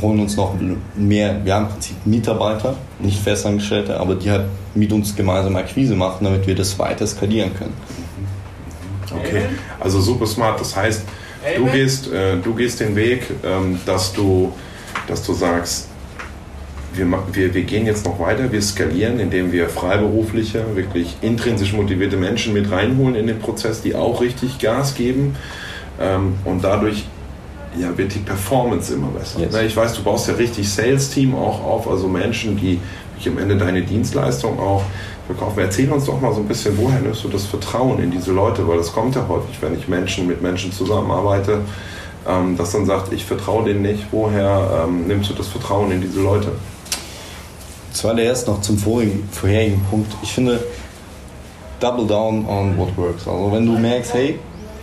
holen 0.01 0.21
uns 0.21 0.37
noch 0.37 0.55
mehr, 0.95 1.45
wir 1.45 1.55
haben 1.55 1.67
im 1.67 1.73
Prinzip 1.73 1.97
Mitarbeiter, 2.07 2.77
nicht 2.99 3.21
Festangestellte, 3.21 3.99
aber 3.99 4.15
die 4.15 4.31
halt 4.31 4.47
mit 4.75 4.93
uns 4.93 5.15
gemeinsam 5.15 5.57
Akquise 5.57 5.95
machen, 5.95 6.25
damit 6.25 6.47
wir 6.47 6.55
das 6.55 6.79
weiter 6.79 7.07
skalieren 7.07 7.55
können. 7.55 7.75
Okay, 9.15 9.43
also 9.81 10.01
super 10.01 10.27
smart. 10.27 10.61
Das 10.61 10.77
heißt, 10.77 11.03
du 11.57 11.67
gehst, 11.67 12.13
äh, 12.13 12.37
du 12.37 12.55
gehst 12.55 12.81
den 12.81 12.95
Weg, 12.95 13.23
ähm, 13.45 13.81
dass, 13.87 14.13
du, 14.13 14.53
dass 15.07 15.25
du 15.25 15.33
sagst, 15.33 15.89
wir, 16.95 17.07
wir, 17.33 17.55
wir 17.55 17.63
gehen 17.63 17.87
jetzt 17.87 18.05
noch 18.05 18.19
weiter, 18.19 18.51
wir 18.51 18.63
skalieren, 18.63 19.21
indem 19.21 19.53
wir 19.53 19.69
freiberufliche, 19.69 20.65
wirklich 20.75 21.17
intrinsisch 21.23 21.73
motivierte 21.73 22.17
Menschen 22.17 22.53
mit 22.53 22.71
reinholen 22.71 23.15
in 23.15 23.27
den 23.27 23.39
Prozess, 23.39 23.83
die 23.83 23.95
auch 23.95 24.21
richtig 24.21 24.59
Gas 24.59 24.95
geben 24.95 25.37
ähm, 26.01 26.35
und 26.45 26.65
dadurch 26.65 27.05
ja, 27.81 27.97
wird 27.97 28.15
die 28.15 28.21
Performance 28.21 28.93
immer 28.95 29.09
besser. 29.09 29.41
Yes. 29.41 29.55
Ich 29.55 29.77
weiß, 29.77 29.95
du 29.95 30.03
baust 30.03 30.29
ja 30.29 30.35
richtig 30.35 30.69
Sales-Team 30.69 31.35
auch 31.35 31.63
auf, 31.65 31.89
also 31.89 32.09
Menschen, 32.09 32.57
die 32.57 32.81
am 33.27 33.39
Ende 33.39 33.57
deine 33.57 33.83
Dienstleistung 33.83 34.59
auch 34.61 34.83
verkaufen. 35.27 35.59
Erzähl 35.61 35.91
uns 35.91 36.05
doch 36.05 36.21
mal 36.21 36.33
so 36.33 36.41
ein 36.41 36.49
bisschen, 36.49 36.77
woher 36.79 37.01
nimmst 37.01 37.25
du 37.25 37.29
das 37.29 37.45
Vertrauen 37.45 37.99
in 38.01 38.11
diese 38.11 38.33
Leute? 38.33 38.67
Weil 38.67 38.79
das 38.79 38.93
kommt 38.93 39.15
ja 39.15 39.27
häufig, 39.29 39.61
wenn 39.61 39.77
ich 39.77 39.89
Menschen 39.89 40.27
mit 40.27 40.41
Menschen 40.41 40.73
zusammenarbeite, 40.73 41.61
ähm, 42.27 42.57
dass 42.57 42.73
dann 42.73 42.87
sagt, 42.87 43.13
ich 43.13 43.25
vertraue 43.25 43.65
denen 43.65 43.83
nicht. 43.83 44.07
Woher 44.11 44.85
ähm, 44.85 45.07
nimmst 45.07 45.31
du 45.31 45.35
das 45.35 45.49
Vertrauen 45.49 45.91
in 45.91 46.01
diese 46.01 46.21
Leute? 46.21 46.53
Zuallererst 47.93 48.47
noch 48.47 48.61
zum 48.61 48.79
vorigen, 48.79 49.29
vorherigen 49.33 49.85
Punkt. 49.91 50.13
Ich 50.23 50.33
finde, 50.33 50.61
double 51.81 52.07
down 52.07 52.47
on 52.47 52.77
what 52.77 52.97
works. 52.97 53.27
Also 53.27 53.51
wenn 53.53 53.67
du 53.67 53.79
merkst, 53.79 54.15
hey, 54.15 54.39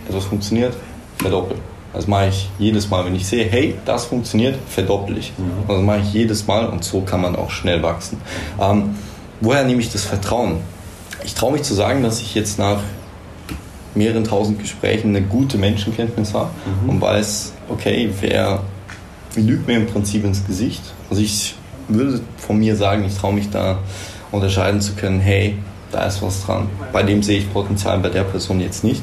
etwas 0.08 0.24
funktioniert, 0.24 0.74
verdoppel. 1.18 1.56
Das 1.96 2.06
mache 2.06 2.28
ich 2.28 2.50
jedes 2.58 2.90
Mal. 2.90 3.06
Wenn 3.06 3.14
ich 3.14 3.26
sehe, 3.26 3.46
hey, 3.46 3.74
das 3.86 4.04
funktioniert, 4.04 4.58
verdoppel 4.68 5.16
ich. 5.16 5.32
Mhm. 5.38 5.66
Das 5.66 5.80
mache 5.82 6.00
ich 6.00 6.12
jedes 6.12 6.46
Mal 6.46 6.66
und 6.66 6.84
so 6.84 7.00
kann 7.00 7.22
man 7.22 7.34
auch 7.34 7.50
schnell 7.50 7.82
wachsen. 7.82 8.20
Ähm, 8.60 8.94
woher 9.40 9.64
nehme 9.64 9.80
ich 9.80 9.90
das 9.90 10.04
Vertrauen? 10.04 10.58
Ich 11.24 11.34
traue 11.34 11.52
mich 11.52 11.62
zu 11.62 11.72
sagen, 11.72 12.02
dass 12.02 12.20
ich 12.20 12.34
jetzt 12.34 12.58
nach 12.58 12.80
mehreren 13.94 14.24
tausend 14.24 14.58
Gesprächen 14.58 15.16
eine 15.16 15.22
gute 15.22 15.56
Menschenkenntnis 15.56 16.34
habe 16.34 16.50
Mhm. 16.84 16.90
und 16.90 17.00
weiß, 17.00 17.54
okay, 17.70 18.10
wer 18.20 18.60
lügt 19.34 19.66
mir 19.66 19.76
im 19.78 19.86
Prinzip 19.86 20.22
ins 20.24 20.44
Gesicht. 20.46 20.82
Also 21.08 21.22
ich 21.22 21.54
würde 21.88 22.20
von 22.36 22.58
mir 22.58 22.76
sagen, 22.76 23.04
ich 23.06 23.16
traue 23.16 23.32
mich 23.32 23.48
da 23.48 23.78
unterscheiden 24.32 24.82
zu 24.82 24.92
können, 24.96 25.20
hey, 25.20 25.56
da 25.92 26.04
ist 26.04 26.20
was 26.20 26.44
dran. 26.44 26.68
Bei 26.92 27.02
dem 27.02 27.22
sehe 27.22 27.38
ich 27.38 27.50
Potenzial, 27.50 27.98
bei 28.00 28.10
der 28.10 28.24
Person 28.24 28.60
jetzt 28.60 28.84
nicht. 28.84 29.02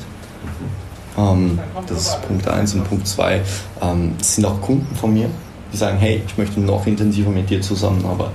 Ähm, 1.18 1.60
das 1.88 2.08
ist 2.08 2.22
Punkt 2.28 2.48
1 2.48 2.76
und 2.76 2.84
Punkt 2.86 3.08
2. 3.08 3.42
Ähm, 3.82 4.16
es 4.20 4.36
sind 4.36 4.46
auch 4.46 4.62
Kunden 4.62 4.96
von 4.96 5.14
mir, 5.14 5.30
die 5.72 5.78
sagen, 5.78 5.98
hey, 5.98 6.22
ich 6.26 6.38
möchte 6.38 6.60
noch 6.60 6.86
intensiver 6.88 7.30
mit 7.30 7.50
dir 7.50 7.62
zusammenarbeiten. 7.62 8.32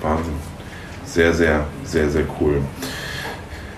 Wahnsinn. 0.00 0.34
Sehr, 1.04 1.32
sehr, 1.34 1.64
sehr, 1.84 2.08
sehr 2.10 2.24
cool. 2.40 2.62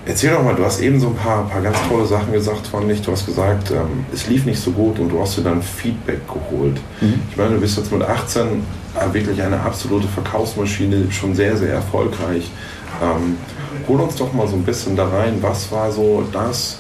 Erzähl 0.06 0.32
doch 0.32 0.42
mal, 0.42 0.54
du 0.54 0.64
hast 0.64 0.80
eben 0.80 1.00
so 1.00 1.08
ein 1.08 1.14
paar, 1.14 1.48
paar 1.48 1.62
ganz 1.62 1.78
tolle 1.88 2.04
Sachen 2.04 2.32
gesagt, 2.32 2.66
fand 2.66 2.90
ich. 2.92 3.00
Du 3.00 3.10
hast 3.10 3.24
gesagt, 3.24 3.70
ähm, 3.70 4.04
es 4.12 4.26
lief 4.28 4.44
nicht 4.44 4.60
so 4.60 4.70
gut 4.70 4.98
und 4.98 5.08
du 5.08 5.20
hast 5.20 5.38
dir 5.38 5.42
dann 5.42 5.62
Feedback 5.62 6.20
geholt. 6.28 6.78
Ich 7.30 7.36
meine, 7.36 7.54
du 7.54 7.60
bist 7.60 7.78
jetzt 7.78 7.90
mit 7.90 8.02
18 8.02 8.42
äh, 8.42 9.14
wirklich 9.14 9.42
eine 9.42 9.58
absolute 9.60 10.06
Verkaufsmaschine, 10.08 11.10
schon 11.10 11.34
sehr, 11.34 11.56
sehr 11.56 11.72
erfolgreich. 11.72 12.50
Ähm, 13.02 13.38
hol 13.88 14.00
uns 14.00 14.16
doch 14.16 14.32
mal 14.34 14.46
so 14.46 14.56
ein 14.56 14.62
bisschen 14.62 14.94
da 14.94 15.08
rein. 15.08 15.38
Was 15.40 15.72
war 15.72 15.90
so 15.90 16.22
das, 16.30 16.78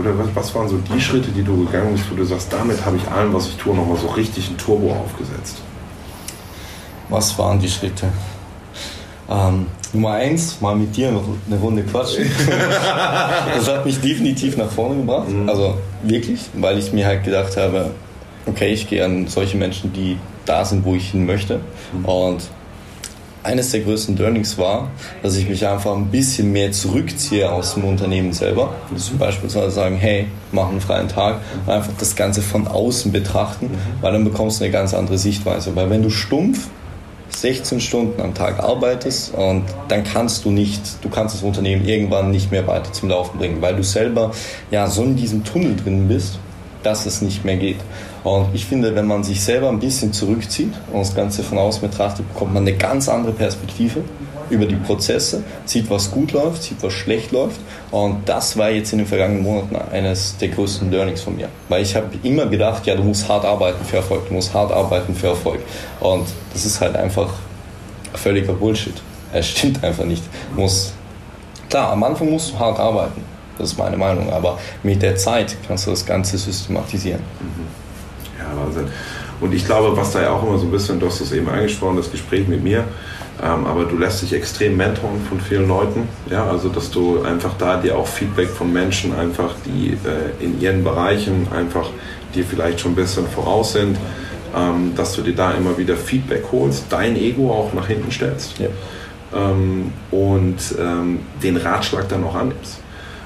oder 0.00 0.18
was, 0.18 0.28
was 0.34 0.54
waren 0.54 0.68
so 0.68 0.78
die 0.78 1.00
Schritte, 1.00 1.30
die 1.30 1.42
du 1.42 1.64
gegangen 1.64 1.92
bist, 1.92 2.10
wo 2.10 2.16
du 2.16 2.24
sagst, 2.24 2.52
damit 2.52 2.84
habe 2.84 2.96
ich 2.96 3.08
allem, 3.08 3.32
was 3.32 3.46
ich 3.46 3.56
tue, 3.56 3.74
nochmal 3.74 3.96
so 3.96 4.08
richtig 4.08 4.50
ein 4.50 4.56
Turbo 4.56 4.92
aufgesetzt? 4.92 5.62
Was 7.08 7.38
waren 7.38 7.58
die 7.58 7.68
Schritte? 7.68 8.08
Ähm, 9.28 9.66
Nummer 9.92 10.12
eins, 10.12 10.60
mal 10.60 10.76
mit 10.76 10.96
dir 10.96 11.08
eine 11.08 11.56
Runde 11.58 11.82
quatschen. 11.82 12.24
das 13.56 13.68
hat 13.68 13.84
mich 13.84 14.00
definitiv 14.00 14.56
nach 14.56 14.70
vorne 14.70 14.96
gebracht. 14.96 15.28
Also 15.46 15.78
wirklich, 16.02 16.40
weil 16.54 16.78
ich 16.78 16.92
mir 16.92 17.06
halt 17.06 17.24
gedacht 17.24 17.56
habe, 17.56 17.90
okay, 18.46 18.72
ich 18.72 18.88
gehe 18.88 19.04
an 19.04 19.26
solche 19.26 19.56
Menschen, 19.56 19.92
die 19.92 20.18
da 20.44 20.64
sind, 20.64 20.84
wo 20.84 20.94
ich 20.94 21.10
hin 21.10 21.26
möchte. 21.26 21.60
Und 22.04 22.42
eines 23.42 23.70
der 23.70 23.80
größten 23.80 24.16
Learnings 24.16 24.58
war, 24.58 24.90
dass 25.22 25.36
ich 25.36 25.48
mich 25.48 25.66
einfach 25.66 25.96
ein 25.96 26.06
bisschen 26.06 26.52
mehr 26.52 26.72
zurückziehe 26.72 27.50
aus 27.50 27.74
dem 27.74 27.84
Unternehmen 27.84 28.32
selber. 28.32 28.74
Zum 28.96 29.18
Beispiel 29.18 29.48
sagen, 29.48 29.96
hey, 29.96 30.26
mach 30.52 30.68
einen 30.68 30.80
freien 30.80 31.08
Tag, 31.08 31.40
einfach 31.66 31.92
das 31.98 32.16
Ganze 32.16 32.42
von 32.42 32.68
außen 32.68 33.12
betrachten, 33.12 33.70
weil 34.00 34.12
dann 34.12 34.24
bekommst 34.24 34.60
du 34.60 34.64
eine 34.64 34.72
ganz 34.72 34.94
andere 34.94 35.18
Sichtweise. 35.18 35.74
Weil 35.74 35.90
wenn 35.90 36.02
du 36.02 36.10
stumpf 36.10 36.68
16 37.30 37.80
Stunden 37.80 38.20
am 38.20 38.34
Tag 38.34 38.58
arbeitest 38.58 39.34
und 39.34 39.64
dann 39.88 40.04
kannst 40.04 40.44
du 40.44 40.50
nicht, 40.50 40.82
du 41.02 41.08
kannst 41.08 41.34
das 41.34 41.42
Unternehmen 41.42 41.86
irgendwann 41.86 42.30
nicht 42.30 42.50
mehr 42.50 42.66
weiter 42.66 42.92
zum 42.92 43.08
Laufen 43.08 43.38
bringen, 43.38 43.62
weil 43.62 43.76
du 43.76 43.84
selber 43.84 44.32
ja 44.70 44.88
so 44.88 45.02
in 45.02 45.16
diesem 45.16 45.44
Tunnel 45.44 45.76
drin 45.76 46.08
bist, 46.08 46.38
dass 46.82 47.06
es 47.06 47.22
nicht 47.22 47.44
mehr 47.44 47.56
geht. 47.56 47.78
Und 48.22 48.54
ich 48.54 48.66
finde, 48.66 48.94
wenn 48.94 49.06
man 49.06 49.24
sich 49.24 49.42
selber 49.42 49.68
ein 49.68 49.80
bisschen 49.80 50.12
zurückzieht 50.12 50.72
und 50.92 51.00
das 51.00 51.14
Ganze 51.14 51.42
von 51.42 51.58
außen 51.58 51.80
betrachtet, 51.80 52.28
bekommt 52.32 52.54
man 52.54 52.64
eine 52.64 52.76
ganz 52.76 53.08
andere 53.08 53.32
Perspektive 53.32 54.02
über 54.50 54.66
die 54.66 54.76
Prozesse, 54.76 55.44
sieht, 55.64 55.88
was 55.90 56.10
gut 56.10 56.32
läuft, 56.32 56.64
sieht, 56.64 56.82
was 56.82 56.92
schlecht 56.92 57.32
läuft. 57.32 57.60
Und 57.90 58.28
das 58.28 58.56
war 58.56 58.70
jetzt 58.70 58.92
in 58.92 58.98
den 58.98 59.06
vergangenen 59.06 59.42
Monaten 59.42 59.76
eines 59.76 60.36
der 60.38 60.48
größten 60.48 60.90
Learnings 60.90 61.22
von 61.22 61.36
mir. 61.36 61.48
Weil 61.68 61.82
ich 61.82 61.94
habe 61.94 62.08
immer 62.22 62.46
gedacht, 62.46 62.86
ja, 62.86 62.94
du 62.96 63.04
musst 63.04 63.28
hart 63.28 63.44
arbeiten 63.44 63.84
für 63.84 63.96
Erfolg, 63.96 64.28
du 64.28 64.34
musst 64.34 64.52
hart 64.52 64.72
arbeiten 64.72 65.14
für 65.14 65.28
Erfolg. 65.28 65.60
Und 66.00 66.26
das 66.52 66.64
ist 66.66 66.80
halt 66.80 66.96
einfach 66.96 67.32
völliger 68.14 68.52
Bullshit. 68.52 68.94
Es 69.32 69.46
stimmt 69.46 69.82
einfach 69.84 70.04
nicht. 70.04 70.24
Du 70.56 70.68
klar, 71.68 71.92
am 71.92 72.02
Anfang 72.02 72.30
musst 72.30 72.52
du 72.52 72.58
hart 72.58 72.78
arbeiten. 72.78 73.22
Das 73.56 73.72
ist 73.72 73.78
meine 73.78 73.96
Meinung. 73.96 74.32
Aber 74.32 74.58
mit 74.82 75.00
der 75.02 75.16
Zeit 75.16 75.56
kannst 75.66 75.86
du 75.86 75.90
das 75.90 76.04
Ganze 76.04 76.36
systematisieren. 76.36 77.20
Ja, 78.40 78.64
Wahnsinn. 78.64 78.86
Und 79.40 79.54
ich 79.54 79.64
glaube, 79.64 79.96
was 79.96 80.12
da 80.12 80.22
ja 80.22 80.30
auch 80.30 80.42
immer 80.42 80.58
so 80.58 80.66
ein 80.66 80.70
bisschen, 80.70 80.98
du 81.00 81.06
hast 81.06 81.20
das 81.20 81.32
eben 81.32 81.48
angesprochen, 81.48 81.96
das 81.96 82.10
Gespräch 82.10 82.46
mit 82.48 82.62
mir, 82.62 82.84
ähm, 83.42 83.66
aber 83.66 83.84
du 83.84 83.96
lässt 83.96 84.22
dich 84.22 84.32
extrem 84.32 84.76
mentoren 84.76 85.20
von 85.28 85.40
vielen 85.40 85.68
Leuten. 85.68 86.08
Ja, 86.30 86.46
also 86.46 86.68
dass 86.68 86.90
du 86.90 87.22
einfach 87.22 87.54
da 87.58 87.76
dir 87.78 87.96
auch 87.96 88.06
Feedback 88.06 88.48
von 88.48 88.72
Menschen 88.72 89.14
einfach, 89.14 89.54
die 89.64 89.92
äh, 89.92 90.44
in 90.44 90.60
ihren 90.60 90.84
Bereichen 90.84 91.48
einfach 91.54 91.88
dir 92.34 92.44
vielleicht 92.44 92.80
schon 92.80 92.92
ein 92.92 92.96
bisschen 92.96 93.26
voraus 93.26 93.72
sind, 93.72 93.96
ähm, 94.54 94.92
dass 94.94 95.14
du 95.14 95.22
dir 95.22 95.34
da 95.34 95.52
immer 95.52 95.76
wieder 95.78 95.96
Feedback 95.96 96.44
holst, 96.52 96.86
dein 96.90 97.16
Ego 97.16 97.50
auch 97.50 97.72
nach 97.72 97.86
hinten 97.86 98.10
stellst 98.10 98.58
Ja. 98.58 98.68
ähm, 99.34 99.92
und 100.10 100.58
ähm, 100.78 101.20
den 101.42 101.56
Ratschlag 101.56 102.08
dann 102.08 102.24
auch 102.24 102.34
annimmst. 102.34 102.79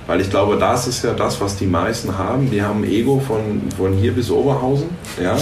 Weil 0.06 0.20
ich 0.20 0.28
glaube, 0.30 0.56
das 0.58 0.86
ist 0.86 1.02
ja 1.02 1.14
das, 1.14 1.40
was 1.40 1.56
die 1.56 1.66
meisten 1.66 2.18
haben. 2.18 2.50
Die 2.50 2.62
haben 2.62 2.82
ein 2.82 2.90
Ego 2.90 3.20
von, 3.26 3.62
von 3.76 3.94
hier 3.94 4.12
bis 4.12 4.30
Oberhausen. 4.30 4.88
Ja? 5.22 5.36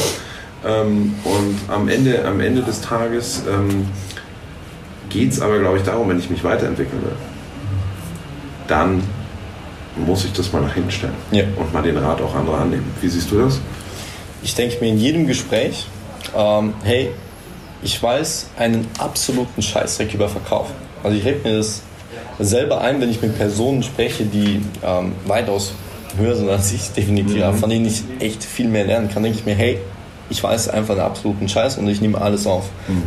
Ähm, 0.64 1.14
und 1.24 1.58
am 1.68 1.88
Ende, 1.88 2.24
am 2.24 2.38
Ende 2.40 2.62
des 2.62 2.80
Tages 2.80 3.42
ähm, 3.50 3.88
geht 5.08 5.32
es 5.32 5.40
aber, 5.40 5.58
glaube 5.58 5.78
ich, 5.78 5.82
darum, 5.82 6.08
wenn 6.08 6.18
ich 6.18 6.30
mich 6.30 6.44
weiterentwickeln 6.44 7.02
will, 7.02 7.16
dann 8.68 9.02
muss 10.06 10.24
ich 10.24 10.32
das 10.32 10.52
mal 10.52 10.62
nach 10.62 10.72
hinten 10.72 10.90
stellen 10.90 11.12
Ja. 11.32 11.44
und 11.56 11.72
mal 11.72 11.82
den 11.82 11.98
Rat 11.98 12.20
auch 12.22 12.34
anderer 12.34 12.60
annehmen. 12.60 12.90
Wie 13.00 13.08
siehst 13.08 13.30
du 13.30 13.40
das? 13.40 13.60
Ich 14.42 14.54
denke 14.54 14.78
mir 14.80 14.88
in 14.90 14.98
jedem 14.98 15.26
Gespräch, 15.26 15.86
ähm, 16.36 16.72
hey, 16.84 17.10
ich 17.82 18.00
weiß 18.00 18.50
einen 18.56 18.86
absoluten 18.98 19.60
Scheißdreck 19.60 20.14
über 20.14 20.28
Verkauf. 20.28 20.68
Also 21.02 21.16
ich 21.16 21.24
rede 21.24 21.40
mir 21.46 21.56
das 21.58 21.82
selber 22.38 22.80
ein, 22.80 23.00
wenn 23.00 23.10
ich 23.10 23.22
mit 23.22 23.36
Personen 23.36 23.82
spreche, 23.82 24.24
die 24.24 24.60
ähm, 24.84 25.12
weitaus 25.26 25.74
höher 26.16 26.34
sind 26.34 26.48
als 26.48 26.72
ich, 26.72 26.90
definitiv, 26.90 27.42
aber 27.42 27.56
von 27.56 27.70
denen 27.70 27.86
ich 27.86 28.02
echt 28.20 28.44
viel 28.44 28.68
mehr 28.68 28.84
lernen 28.84 29.08
kann, 29.08 29.22
denke 29.22 29.38
ich 29.38 29.46
mir, 29.46 29.54
hey, 29.54 29.78
ich 30.28 30.42
weiß 30.42 30.68
einfach 30.68 30.94
einen 30.94 31.02
absoluten 31.02 31.48
Scheiß 31.48 31.78
und 31.78 31.88
ich 31.88 32.00
nehme 32.00 32.20
alles 32.20 32.46
auf. 32.46 32.64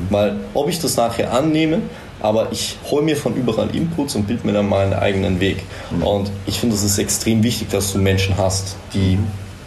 Weil 0.09 0.37
ob 0.53 0.69
ich 0.69 0.79
das 0.79 0.95
nachher 0.95 1.33
annehme, 1.33 1.81
aber 2.21 2.51
ich 2.51 2.77
hole 2.89 3.03
mir 3.03 3.17
von 3.17 3.35
überall 3.35 3.75
Inputs 3.75 4.15
und 4.15 4.27
bilde 4.27 4.45
mir 4.47 4.53
dann 4.53 4.69
meinen 4.69 4.93
eigenen 4.93 5.39
Weg. 5.39 5.63
Und 6.01 6.31
ich 6.45 6.59
finde, 6.59 6.75
es 6.75 6.83
ist 6.83 6.97
extrem 6.97 7.43
wichtig, 7.43 7.69
dass 7.69 7.93
du 7.93 7.99
Menschen 7.99 8.37
hast, 8.37 8.75
die 8.93 9.17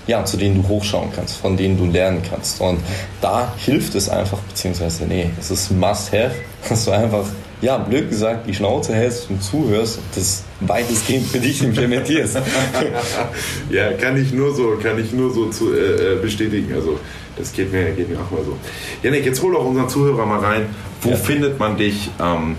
ja, 0.08 0.24
zu 0.24 0.38
denen 0.38 0.62
du 0.62 0.68
hochschauen 0.68 1.10
kannst, 1.14 1.36
von 1.36 1.56
denen 1.56 1.76
du 1.76 1.84
lernen 1.84 2.22
kannst. 2.28 2.60
Und 2.60 2.80
da 3.20 3.52
hilft 3.58 3.94
es 3.94 4.08
einfach, 4.08 4.38
beziehungsweise, 4.38 5.04
nee, 5.04 5.30
es 5.38 5.50
ist 5.50 5.70
ein 5.70 5.78
Must-Have, 5.78 6.34
dass 6.68 6.86
du 6.86 6.90
einfach, 6.90 7.26
ja, 7.60 7.76
blöd 7.78 8.08
gesagt, 8.08 8.46
die 8.46 8.54
Schnauze 8.54 8.94
hältst 8.94 9.28
und 9.30 9.42
zuhörst 9.42 9.98
das 10.14 10.44
weitestgehend 10.60 11.26
für 11.26 11.38
dich 11.40 11.62
implementierst. 11.62 12.38
Ja, 13.70 13.92
kann 13.92 14.16
ich 14.20 14.32
nur 14.32 14.54
so, 14.54 14.76
kann 14.82 14.98
ich 14.98 15.12
nur 15.12 15.32
so 15.32 15.50
zu, 15.50 15.72
äh, 15.74 16.14
äh, 16.14 16.16
bestätigen. 16.20 16.72
Also 16.74 16.98
das 17.36 17.52
geht 17.52 17.72
mir, 17.72 17.90
geht 17.92 18.08
mir 18.08 18.16
auch 18.18 18.30
mal 18.30 18.44
so. 18.44 18.56
Janik, 19.02 19.24
jetzt 19.26 19.42
hol 19.42 19.52
doch 19.52 19.64
unseren 19.64 19.88
Zuhörer 19.88 20.24
mal 20.26 20.38
rein. 20.40 20.66
Wo 21.02 21.10
Ja. 21.10 21.16
findet 21.16 21.58
man 21.58 21.76
dich? 21.76 22.10
Ähm, 22.20 22.56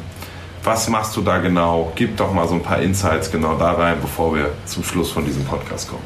was 0.63 0.88
machst 0.89 1.15
du 1.15 1.21
da 1.21 1.38
genau? 1.39 1.91
Gib 1.95 2.17
doch 2.17 2.33
mal 2.33 2.47
so 2.47 2.55
ein 2.55 2.62
paar 2.63 2.81
Insights 2.81 3.31
genau 3.31 3.55
da 3.57 3.71
rein, 3.73 3.97
bevor 4.01 4.35
wir 4.35 4.51
zum 4.65 4.83
Schluss 4.83 5.09
von 5.12 5.25
diesem 5.25 5.43
Podcast 5.45 5.89
kommen. 5.89 6.03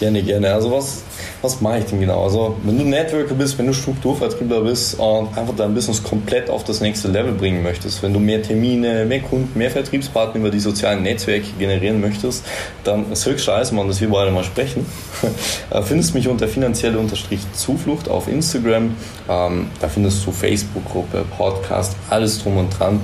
Gerne, 0.00 0.22
gerne. 0.22 0.52
Also 0.54 0.70
was, 0.72 1.02
was 1.40 1.60
mache 1.60 1.78
ich 1.78 1.84
denn 1.84 2.00
genau? 2.00 2.24
Also 2.24 2.56
wenn 2.64 2.78
du 2.78 2.84
Networker 2.84 3.34
bist, 3.34 3.58
wenn 3.58 3.66
du 3.66 3.72
Strukturvertriebler 3.72 4.62
bist 4.62 4.98
und 4.98 5.36
einfach 5.36 5.54
dein 5.56 5.74
Business 5.74 6.02
komplett 6.02 6.50
auf 6.50 6.64
das 6.64 6.80
nächste 6.80 7.08
Level 7.08 7.32
bringen 7.32 7.62
möchtest, 7.62 8.02
wenn 8.02 8.12
du 8.12 8.18
mehr 8.18 8.42
Termine, 8.42 9.04
mehr 9.04 9.20
Kunden, 9.20 9.56
mehr 9.56 9.70
Vertriebspartner 9.70 10.40
über 10.40 10.50
die 10.50 10.58
sozialen 10.58 11.02
Netzwerke 11.02 11.46
generieren 11.58 12.00
möchtest, 12.00 12.44
dann 12.82 13.10
ist 13.12 13.24
höchste 13.26 13.54
Eisenbahn, 13.54 13.86
dass 13.86 14.00
wir 14.00 14.08
beide 14.08 14.30
mal 14.30 14.44
sprechen. 14.44 14.86
Äh, 15.70 15.82
findest 15.82 16.14
mich 16.14 16.28
unter 16.28 16.48
finanzielle 16.48 16.98
Unterstrich 16.98 17.40
Zuflucht 17.52 18.08
auf 18.08 18.26
Instagram. 18.26 18.96
Ähm, 19.28 19.66
da 19.80 19.88
findest 19.88 20.26
du 20.26 20.32
Facebook-Gruppe, 20.32 21.24
Podcast, 21.36 21.94
alles 22.08 22.42
drum 22.42 22.56
und 22.56 22.78
dran. 22.78 23.00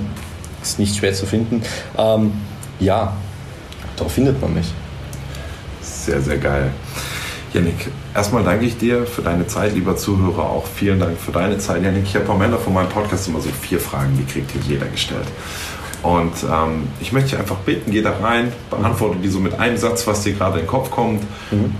Ist 0.63 0.79
nicht 0.79 0.95
schwer 0.95 1.13
zu 1.13 1.27
finden. 1.27 1.61
Ähm, 1.97 2.33
ja, 2.79 3.15
da 3.97 4.05
findet 4.05 4.41
man 4.41 4.55
mich. 4.55 4.67
Sehr, 5.81 6.21
sehr 6.21 6.37
geil. 6.37 6.71
Janik, 7.55 7.87
erstmal 8.13 8.43
danke 8.43 8.65
ich 8.65 8.77
dir 8.77 9.05
für 9.05 9.21
deine 9.21 9.47
Zeit, 9.47 9.73
lieber 9.75 9.95
Zuhörer. 9.95 10.49
Auch 10.49 10.67
vielen 10.67 10.99
Dank 10.99 11.17
für 11.17 11.31
deine 11.31 11.57
Zeit. 11.57 11.83
Janik, 11.83 12.03
ich 12.03 12.13
habe 12.17 12.29
am 12.29 12.41
Ende 12.41 12.57
von 12.57 12.73
meinem 12.73 12.89
Podcast 12.89 13.29
immer 13.29 13.39
so 13.39 13.49
vier 13.49 13.79
Fragen, 13.79 14.17
die 14.17 14.25
kriegt 14.25 14.51
hier 14.51 14.59
jeder 14.67 14.87
gestellt. 14.87 15.27
Und 16.03 16.33
ähm, 16.43 16.89
ich 16.99 17.13
möchte 17.13 17.29
dich 17.29 17.39
einfach 17.39 17.55
bitten, 17.59 17.91
geh 17.91 18.01
da 18.01 18.11
rein, 18.21 18.51
beantworte 18.69 19.19
die 19.23 19.29
so 19.29 19.39
mit 19.39 19.57
einem 19.57 19.77
Satz, 19.77 20.05
was 20.05 20.21
dir 20.23 20.33
gerade 20.33 20.59
in 20.59 20.65
den 20.65 20.67
Kopf 20.67 20.91
kommt. 20.91 21.23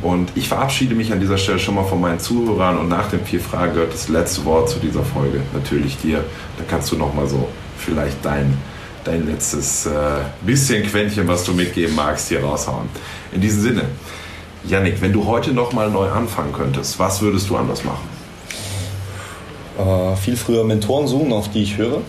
Und 0.01 0.31
ich 0.35 0.47
verabschiede 0.47 0.95
mich 0.95 1.11
an 1.11 1.19
dieser 1.19 1.37
Stelle 1.37 1.59
schon 1.59 1.75
mal 1.75 1.83
von 1.83 1.99
meinen 1.99 2.19
Zuhörern. 2.19 2.77
Und 2.77 2.87
nach 2.87 3.09
den 3.09 3.25
vier 3.25 3.41
Fragen 3.41 3.73
gehört 3.73 3.93
das 3.93 4.07
letzte 4.07 4.45
Wort 4.45 4.69
zu 4.69 4.79
dieser 4.79 5.03
Folge 5.03 5.41
natürlich 5.53 5.97
dir. 5.97 6.23
Da 6.57 6.63
kannst 6.69 6.89
du 6.93 6.95
nochmal 6.95 7.27
so 7.27 7.49
vielleicht 7.77 8.23
dein, 8.23 8.57
dein 9.03 9.27
letztes 9.27 9.87
äh, 9.87 9.91
bisschen 10.45 10.83
Quäntchen, 10.83 11.27
was 11.27 11.43
du 11.43 11.51
mitgeben 11.51 11.95
magst, 11.95 12.29
hier 12.29 12.41
raushauen. 12.41 12.87
In 13.33 13.41
diesem 13.41 13.61
Sinne, 13.61 13.83
Yannick, 14.67 15.01
wenn 15.01 15.13
du 15.13 15.25
heute 15.25 15.51
nochmal 15.53 15.89
neu 15.89 16.09
anfangen 16.09 16.53
könntest, 16.53 16.97
was 16.99 17.21
würdest 17.21 17.49
du 17.49 17.57
anders 17.57 17.83
machen? 17.83 18.15
äh, 19.77 20.15
viel 20.15 20.35
früher 20.37 20.63
Mentoren 20.63 21.07
suchen, 21.07 21.33
auf 21.33 21.49
die 21.49 21.63
ich 21.63 21.77
höre 21.77 22.01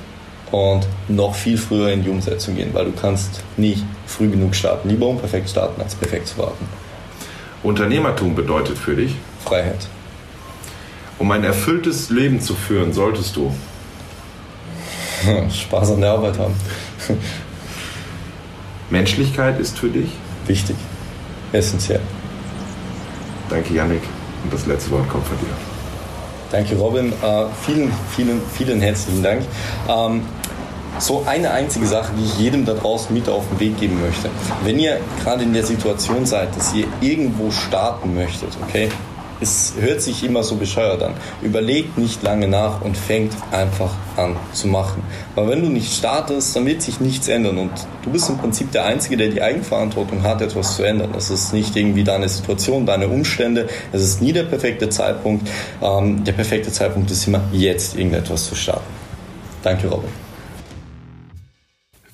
und 0.51 0.87
noch 1.09 1.35
viel 1.35 1.59
früher 1.59 1.90
in 1.90 2.03
die 2.05 2.11
Umsetzung 2.11 2.57
gehen, 2.57 2.73
weil 2.73 2.87
du 2.87 2.92
kannst 2.92 3.42
nie 3.57 3.83
früh 4.07 4.29
genug 4.29 4.55
starten. 4.55 4.88
Lieber 4.88 5.07
unperfekt 5.07 5.51
starten, 5.51 5.81
als 5.81 5.95
perfekt 5.95 6.29
zu 6.29 6.38
warten. 6.38 6.66
Unternehmertum 7.62 8.35
bedeutet 8.35 8.79
für 8.79 8.95
dich, 8.95 9.16
Freiheit. 9.45 9.88
um 11.19 11.31
ein 11.31 11.45
erfülltes 11.45 12.11
Leben 12.11 12.40
zu 12.40 12.55
führen, 12.55 12.92
solltest 12.92 13.35
du 13.37 13.53
Spaß 15.51 15.92
an 15.92 16.03
der 16.03 16.11
Arbeit 16.12 16.38
haben. 16.38 16.55
Menschlichkeit 18.90 19.59
ist 19.59 19.79
für 19.79 19.88
dich. 19.88 20.11
Wichtig. 20.47 20.77
Essentiell. 21.53 22.01
Danke, 23.49 23.75
Yannick. 23.75 24.03
Und 24.45 24.53
das 24.53 24.67
letzte 24.67 24.91
Wort 24.91 25.09
kommt 25.09 25.27
von 25.27 25.39
dir. 25.39 25.47
Danke, 26.51 26.77
Robin. 26.77 27.13
Äh, 27.13 27.47
vielen, 27.65 27.93
vielen, 28.15 28.41
vielen 28.57 28.81
herzlichen 28.81 29.23
Dank. 29.23 29.43
Ähm, 29.89 30.23
so 30.99 31.25
eine 31.27 31.51
einzige 31.51 31.87
Sache, 31.87 32.13
die 32.19 32.25
ich 32.25 32.39
jedem 32.39 32.65
da 32.65 32.75
draußen 32.75 33.15
mit 33.15 33.29
auf 33.29 33.45
den 33.49 33.61
Weg 33.61 33.79
geben 33.79 34.01
möchte. 34.01 34.31
Wenn 34.65 34.79
ihr 34.79 35.01
gerade 35.23 35.43
in 35.43 35.53
der 35.53 35.65
Situation 35.65 36.25
seid, 36.25 36.57
dass 36.57 36.73
ihr 36.75 36.87
irgendwo 37.01 37.51
starten 37.51 38.15
möchtet, 38.15 38.51
okay? 38.67 38.89
Es 39.40 39.75
hört 39.79 40.01
sich 40.01 40.25
immer 40.25 40.42
so 40.42 40.57
bescheuert 40.57 41.03
an. 41.03 41.14
Überlegt 41.42 41.99
nicht 41.99 42.22
lange 42.22 42.49
nach 42.49 42.81
und 42.81 42.96
fängt 42.96 43.35
einfach 43.51 43.92
an 44.16 44.37
zu 44.53 44.68
machen. 44.68 45.03
Weil 45.35 45.49
wenn 45.49 45.62
du 45.62 45.68
nicht 45.68 45.92
startest, 45.92 46.57
dann 46.57 46.66
wird 46.66 46.83
sich 46.83 47.01
nichts 47.01 47.29
ändern. 47.29 47.59
Und 47.59 47.72
du 48.03 48.11
bist 48.11 48.29
im 48.31 48.38
Prinzip 48.38 48.72
der 48.72 48.85
Einzige, 48.85 49.16
der 49.16 49.29
die 49.29 49.42
Eigenverantwortung 49.42 50.22
hat, 50.22 50.40
etwas 50.40 50.77
zu 50.77 50.83
ändern. 50.83 51.11
Es 51.16 51.31
ist 51.31 51.53
nicht 51.53 51.77
irgendwie 51.77 52.05
deine 52.05 52.29
Situation, 52.29 52.87
deine 52.87 53.09
Umstände. 53.09 53.68
Es 53.92 54.03
ist 54.03 54.22
nie 54.22 54.33
der 54.33 54.44
perfekte 54.44 54.88
Zeitpunkt. 54.88 55.49
Ähm, 55.83 56.25
der 56.25 56.33
perfekte 56.33 56.72
Zeitpunkt 56.72 57.11
ist 57.11 57.27
immer 57.27 57.42
jetzt, 57.53 57.96
irgendetwas 57.96 58.46
zu 58.46 58.55
starten. 58.55 58.90
Danke, 59.62 59.88
Robin. 59.88 60.26